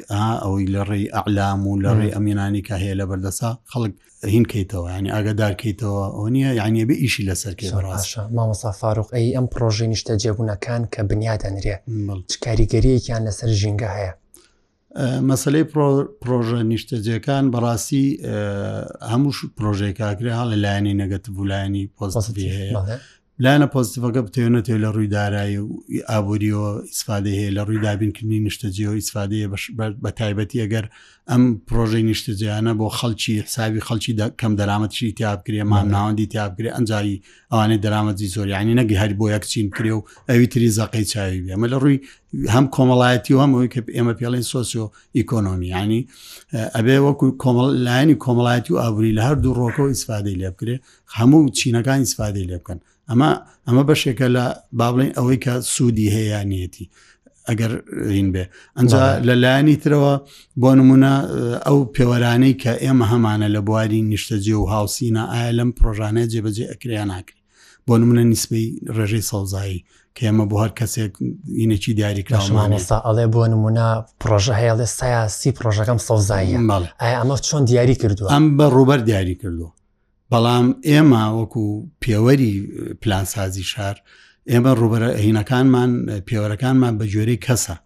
ئەوەی 0.42 0.64
لە 0.75 0.83
ڕێی 0.90 1.07
ئەعلام 1.14 1.61
و 1.68 1.81
لە 1.85 1.90
ڕێی 1.99 2.14
ئەمینانی 2.16 2.62
کا 2.68 2.77
هەیە 2.83 2.94
لە 3.01 3.05
بەردەسا 3.11 3.51
خەڵک 3.72 3.92
هینکەیتەوە 4.35 4.88
ینی 4.99 5.11
ئاگادارکەیتەوە 5.14 6.05
ئەو 6.16 6.29
نییە 6.35 6.51
یعنی 6.61 6.85
بێ 6.88 6.96
ئیشی 7.05 7.25
لەسەرکە 7.29 7.66
ڕاستە 7.87 8.20
مامەسا 8.37 8.70
فاروق 8.81 9.09
ئەی 9.16 9.27
ئەم 9.37 9.46
پرۆژی 9.55 9.87
نیشتە 9.92 10.12
جێبوونەکان 10.22 10.83
کە 10.92 11.01
بنیادەنرێ 11.11 11.75
چکاریگەریەکیان 12.33 13.22
لەسەر 13.29 13.51
ژینگە 13.61 13.90
هەیە 13.99 14.14
مەسلەی 15.30 15.64
پرۆژە 16.22 16.61
نیشتەجەکان 16.72 17.44
بەڕاستی 17.52 18.06
هەموو 19.12 19.30
پرۆژێک 19.56 19.94
کاگرێ 20.00 20.32
هەڵ 20.38 20.48
لایەنی 20.64 20.94
نەگەت 21.02 21.24
بولایانی 21.37 21.85
پۆزی 21.96 22.48
هەیە 22.54 22.80
لایەنە 23.44 23.66
پۆزیتیفەکە 23.75 24.20
بتێنێت 24.27 24.66
لە 24.85 24.88
ڕووی 24.94 25.09
دارایی 25.16 25.57
و 25.64 25.68
ئابوووریەوە 26.11 26.70
ئیسفاادی 26.90 27.35
هەیە 27.40 27.53
لە 27.57 27.62
ڕووی 27.66 27.81
دابینکردنی 27.87 28.40
نیشتەجیەوە 28.49 28.94
ئیسفاادەیە 29.01 29.46
بە 30.05 30.11
تایبەتی 30.18 30.62
ئەگەر 30.64 30.85
ئەم 31.31 31.42
پرۆژەی 31.68 32.05
نیشتەجیانە 32.11 32.72
بۆ 32.81 32.87
خەڵکی 32.99 33.33
حساوی 33.46 33.81
خەڵکی 33.88 34.12
کەم 34.40 34.53
دەرامەتشی 34.61 35.12
تیابکرێ 35.18 35.62
مام 35.72 35.88
ناوەندی 35.96 36.27
تیابگرێ 36.33 36.70
ئەنجایی 36.77 37.16
ئەوانەی 37.53 37.81
دەرامەتی 37.85 38.27
زۆریانی 38.35 38.72
نەگە 38.81 38.96
هەر 39.03 39.12
بۆ 39.20 39.27
یەکچین 39.35 39.68
کرێ 39.77 39.92
و 39.99 40.01
ئەوی 40.29 40.46
تری 40.53 40.70
زەقی 40.79 41.05
چاوی 41.12 41.40
بێ 41.46 41.51
ئەمە 41.55 41.66
لە 41.72 41.77
ڕووی 41.83 41.99
هەم 42.55 42.64
کۆمەڵایەتی 42.77 43.33
و 43.35 43.38
هەمەوەی 43.44 43.68
کە 43.75 43.81
ئێمە 43.96 44.14
پێڵی 44.18 44.42
سۆسیۆ 44.53 44.87
ئیکۆنۆمی 45.16 45.68
ینی 45.77 46.01
ئەبێ 46.77 46.96
وەکو 47.07 47.27
کۆمەلایانی 47.42 48.16
کۆمەڵایەتی 48.25 48.70
و 48.75 48.81
ئابووری 48.83 49.12
لە 49.18 49.22
هەر 49.29 49.37
دوو 49.42 49.55
ڕۆکەوە 49.61 49.88
ئیسفادەی 49.92 50.37
لێ 50.40 50.49
بکرێ 50.55 50.77
هەموو 51.18 51.40
چینەکان 51.59 51.99
ئیسفادەی 52.05 52.46
لێ 52.51 52.59
بکەن 52.62 52.81
ئەمە 53.11 53.29
ئەمە 53.66 53.83
بەشێکە 53.90 54.27
لە 54.37 54.45
باڵین 54.79 55.11
ئەوەی 55.19 55.38
کە 55.45 55.55
سوودی 55.75 56.12
هەیەیانەتی 56.16 56.87
ئەگەر 57.49 57.73
رین 58.12 58.29
بێ 58.35 58.45
ئەجا 58.79 59.03
لەلایانی 59.29 59.81
ترەوە 59.83 60.14
بۆ 60.62 60.71
نمونە 60.79 61.12
ئەو 61.66 61.79
پێوەرانەی 61.97 62.55
کە 62.62 62.73
ئێمە 62.85 63.07
هەمانە 63.12 63.49
لە 63.55 63.61
بواری 63.66 64.01
نیشتەجێ 64.12 64.55
و 64.61 64.64
هاوسینە 64.73 65.23
ئایا 65.33 65.51
لەم 65.59 65.71
پرۆژانەیە 65.79 66.31
جێبەجێ 66.33 66.64
ئەکریان 66.73 67.09
ناکری 67.14 67.42
بۆ 67.87 67.92
نمونە 68.03 68.23
نیسبەی 68.33 68.66
ڕێژەی 68.97 69.25
سەوزایی 69.31 69.81
کە 70.16 70.23
ئێمە 70.27 70.45
بۆ 70.51 70.57
هەر 70.62 70.73
کەسێک 70.79 71.12
ینێکی 71.62 71.92
دیاریکراوانستا 71.99 72.97
ئەڵێ 73.07 73.27
بۆ 73.35 73.42
نمونە 73.53 73.87
پرۆژە 74.21 74.55
هەیە 74.61 74.75
لێ 74.81 74.87
سایاسی 74.99 75.51
پرۆژەکەم 75.59 75.99
سەوزایی 76.09 76.55
ئایا 77.03 77.16
ئەمە 77.23 77.37
چۆن 77.49 77.62
دیاری 77.71 77.95
کردو 78.03 78.25
ئەم 78.33 78.45
بە 78.59 78.64
ڕوبەر 78.77 79.01
دیاری 79.09 79.35
کردو 79.42 79.66
بەڵام 80.33 80.67
ئێمە 80.89 81.23
وەکو 81.39 81.65
پێوەری 82.03 82.55
پلانسازی 83.03 83.65
شار 83.73 83.97
ئێمە 84.51 84.73
ڕوبەرە 84.81 85.09
هینەکانمان 85.27 85.91
پێوەرەکانمان 86.29 86.95
بە 87.01 87.05
جۆرەی 87.15 87.43
کەسە 87.47 87.77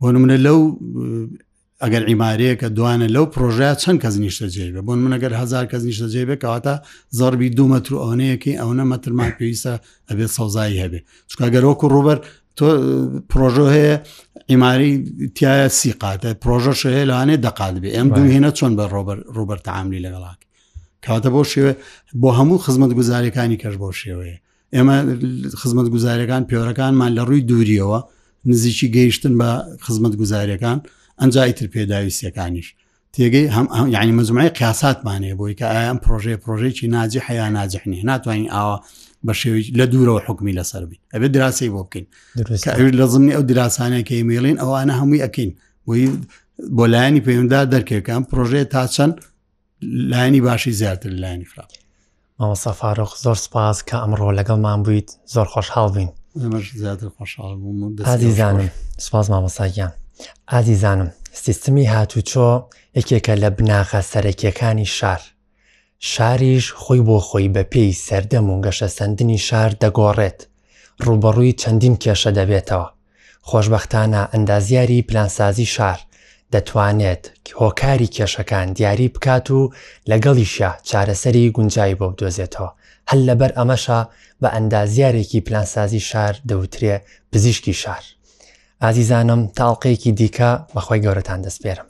بۆ 0.00 0.06
منە 0.22 0.36
لەو 0.46 0.60
ئەگەر 1.84 2.02
ئیمارەیە 2.10 2.54
کە 2.60 2.68
دوانە 2.76 3.08
لەو 3.14 3.24
پرۆژیا 3.34 3.72
چەند 3.82 3.98
کەس 4.04 4.14
نیشتە 4.24 4.46
جێبێ 4.54 4.80
بۆن 4.86 4.98
منەگەر 5.04 5.32
هزار 5.42 5.64
کەس 5.72 5.82
نیشتە 5.88 6.06
جێبێ 6.14 6.36
کەواتە 6.42 6.74
زۆربی 7.18 7.48
دو 7.58 7.64
مەتر 7.72 7.92
ئەوەیەکی 8.02 8.52
ئەوە 8.60 8.74
مەترمان 8.92 9.30
پێویستە 9.38 9.72
ئەبێت 10.10 10.30
سەوزایی 10.38 10.80
هەبێ 10.84 11.00
چکەگەرۆکو 11.30 11.86
ڕوبەر 11.94 12.18
تۆ 12.58 12.66
پرۆژۆ 13.30 13.66
هەیە 13.76 13.96
ئیماری 14.50 14.90
تایە 15.38 15.66
سیقاتە 15.80 16.30
پرۆژەش 16.42 16.80
هەیە 16.94 17.04
لەوانێ 17.10 17.36
دەقات 17.46 17.76
بێ 17.82 17.90
ئەم 17.96 18.08
دوو 18.16 18.26
هێنە 18.34 18.50
چۆن 18.58 18.72
بە 18.78 18.84
ڕۆبەر 18.94 19.18
ڕوبەر 19.36 19.58
تعاملی 19.66 20.04
لەگەڵاک 20.06 20.40
کاتە 21.06 21.30
بۆ 21.34 21.42
شێوێ 21.52 21.72
بۆ 22.22 22.28
هەموو 22.38 22.58
خزمەت 22.64 22.92
گوزاریەکانی 22.98 23.58
کەش 23.62 23.74
بۆ 23.82 23.88
شێوەیە 24.00 24.36
ئێمە 24.76 24.96
خزمەت 25.60 25.88
گوزاریەکان 25.94 26.42
پێوەەکانمان 26.50 27.10
لە 27.18 27.22
ڕووی 27.28 27.42
دووریەوە 27.50 27.98
نزیکی 28.50 28.88
گەیشتن 28.96 29.34
بە 29.40 29.48
خزمەت 29.84 30.14
گوزاریەکان 30.20 30.78
ئەنجایتر 31.20 31.66
پێداویستەکانیش 31.74 32.68
تێگەی 33.14 33.46
هەم 33.56 33.66
یعنی 33.96 34.12
مزمای 34.18 34.50
قیاساتمانەیە 34.58 35.34
بۆی 35.40 35.54
کە 35.58 35.62
ئایان 35.72 35.98
پرۆژێ 36.04 36.34
پرۆژێکی 36.44 36.86
ناجی 36.94 37.20
حیا 37.26 37.46
ناجحنی 37.56 38.00
ناتوانین 38.10 38.48
ئاوا 38.54 38.76
بە 39.26 39.32
شێوی 39.40 39.62
لە 39.78 39.84
دوورەوە 39.92 40.20
حکمی 40.26 40.52
لەسەربی 40.58 40.98
ئەبێت 41.14 41.30
دراسی 41.36 41.68
بۆ 41.74 41.80
بکەین 41.86 42.06
لە 43.00 43.04
زمنی 43.14 43.32
ئەو 43.36 43.42
دراسانەکەی 43.50 44.22
میێڵین 44.28 44.56
ئەوانە 44.62 44.94
هەمووی 45.00 45.22
ئەکەین 45.26 45.50
بۆی 45.86 46.04
بۆلایانی 46.78 47.20
پەیوەدا 47.26 47.60
دەرکێکەکان 47.74 48.22
پرۆژێ 48.30 48.62
تا 48.72 48.82
چەند 48.94 49.14
لاینی 49.82 50.40
باشی 50.40 50.72
زیاتر 50.72 51.08
لاینی 51.08 51.44
خراپ 51.44 51.70
ماوە 52.40 52.58
سەفاارۆخ 52.58 53.10
زۆر 53.22 53.34
سپاس 53.34 53.82
کە 53.88 53.94
ئەمڕۆ 54.02 54.30
لەگەڵمان 54.38 54.78
بوویت 54.84 55.08
زۆر 55.34 55.46
خۆشحاڵ 55.52 55.88
بین 55.94 56.08
زیاتر 56.80 57.08
خۆشحاڵ 57.16 57.50
بووم 57.60 57.96
ئازیزانم 58.08 58.70
سپاس 59.06 59.26
مامەساگیان 59.32 59.90
ئازیزانم 60.52 61.08
سیستمی 61.44 61.84
هاتوچۆ 61.94 62.48
یەکێکە 62.98 63.30
لە 63.42 63.50
بناغە 63.56 64.00
سەرەکیەکانی 64.12 64.84
شار 64.98 65.20
شاریش 66.12 66.64
خۆی 66.82 67.00
بۆ 67.06 67.18
خۆی 67.28 67.48
بە 67.54 67.62
پێی 67.72 67.92
سەردەم 68.06 68.42
و 68.52 68.62
گەشە 68.64 68.86
سندنی 68.98 69.38
شار 69.38 69.70
دەگۆڕێت 69.82 70.40
ڕوبەڕووی 71.04 71.52
چەندین 71.60 71.94
کێشە 72.02 72.26
دەبێتەوە 72.38 72.88
خۆشببختانە 73.48 74.22
ئەندازیاری 74.34 75.02
پلانسازی 75.08 75.66
شار 75.74 76.00
دەتوانێت 76.54 77.22
هۆکاری 77.60 78.12
کێشەکان 78.16 78.66
دیاری 78.78 79.08
بکات 79.14 79.46
و 79.58 79.60
لەگەڵیشە 80.10 80.70
چارەسەری 80.88 81.52
گونجایی 81.56 81.98
بۆ 82.00 82.06
بدۆزێتەوە 82.12 82.70
هەل 83.10 83.20
لەبەر 83.28 83.50
ئەمەشە 83.58 84.00
بە 84.40 84.48
ئەندازیارێکی 84.54 85.44
پلانسازی 85.46 86.02
شار 86.10 86.34
دەوترێ 86.48 86.96
پزیشکی 87.30 87.74
شار. 87.82 88.04
ئازیزانم 88.82 89.42
تاڵقەیەکی 89.58 90.12
دیکە 90.20 90.50
بەخۆی 90.74 91.02
گەورەتان 91.04 91.40
دەستپێرم. 91.46 91.88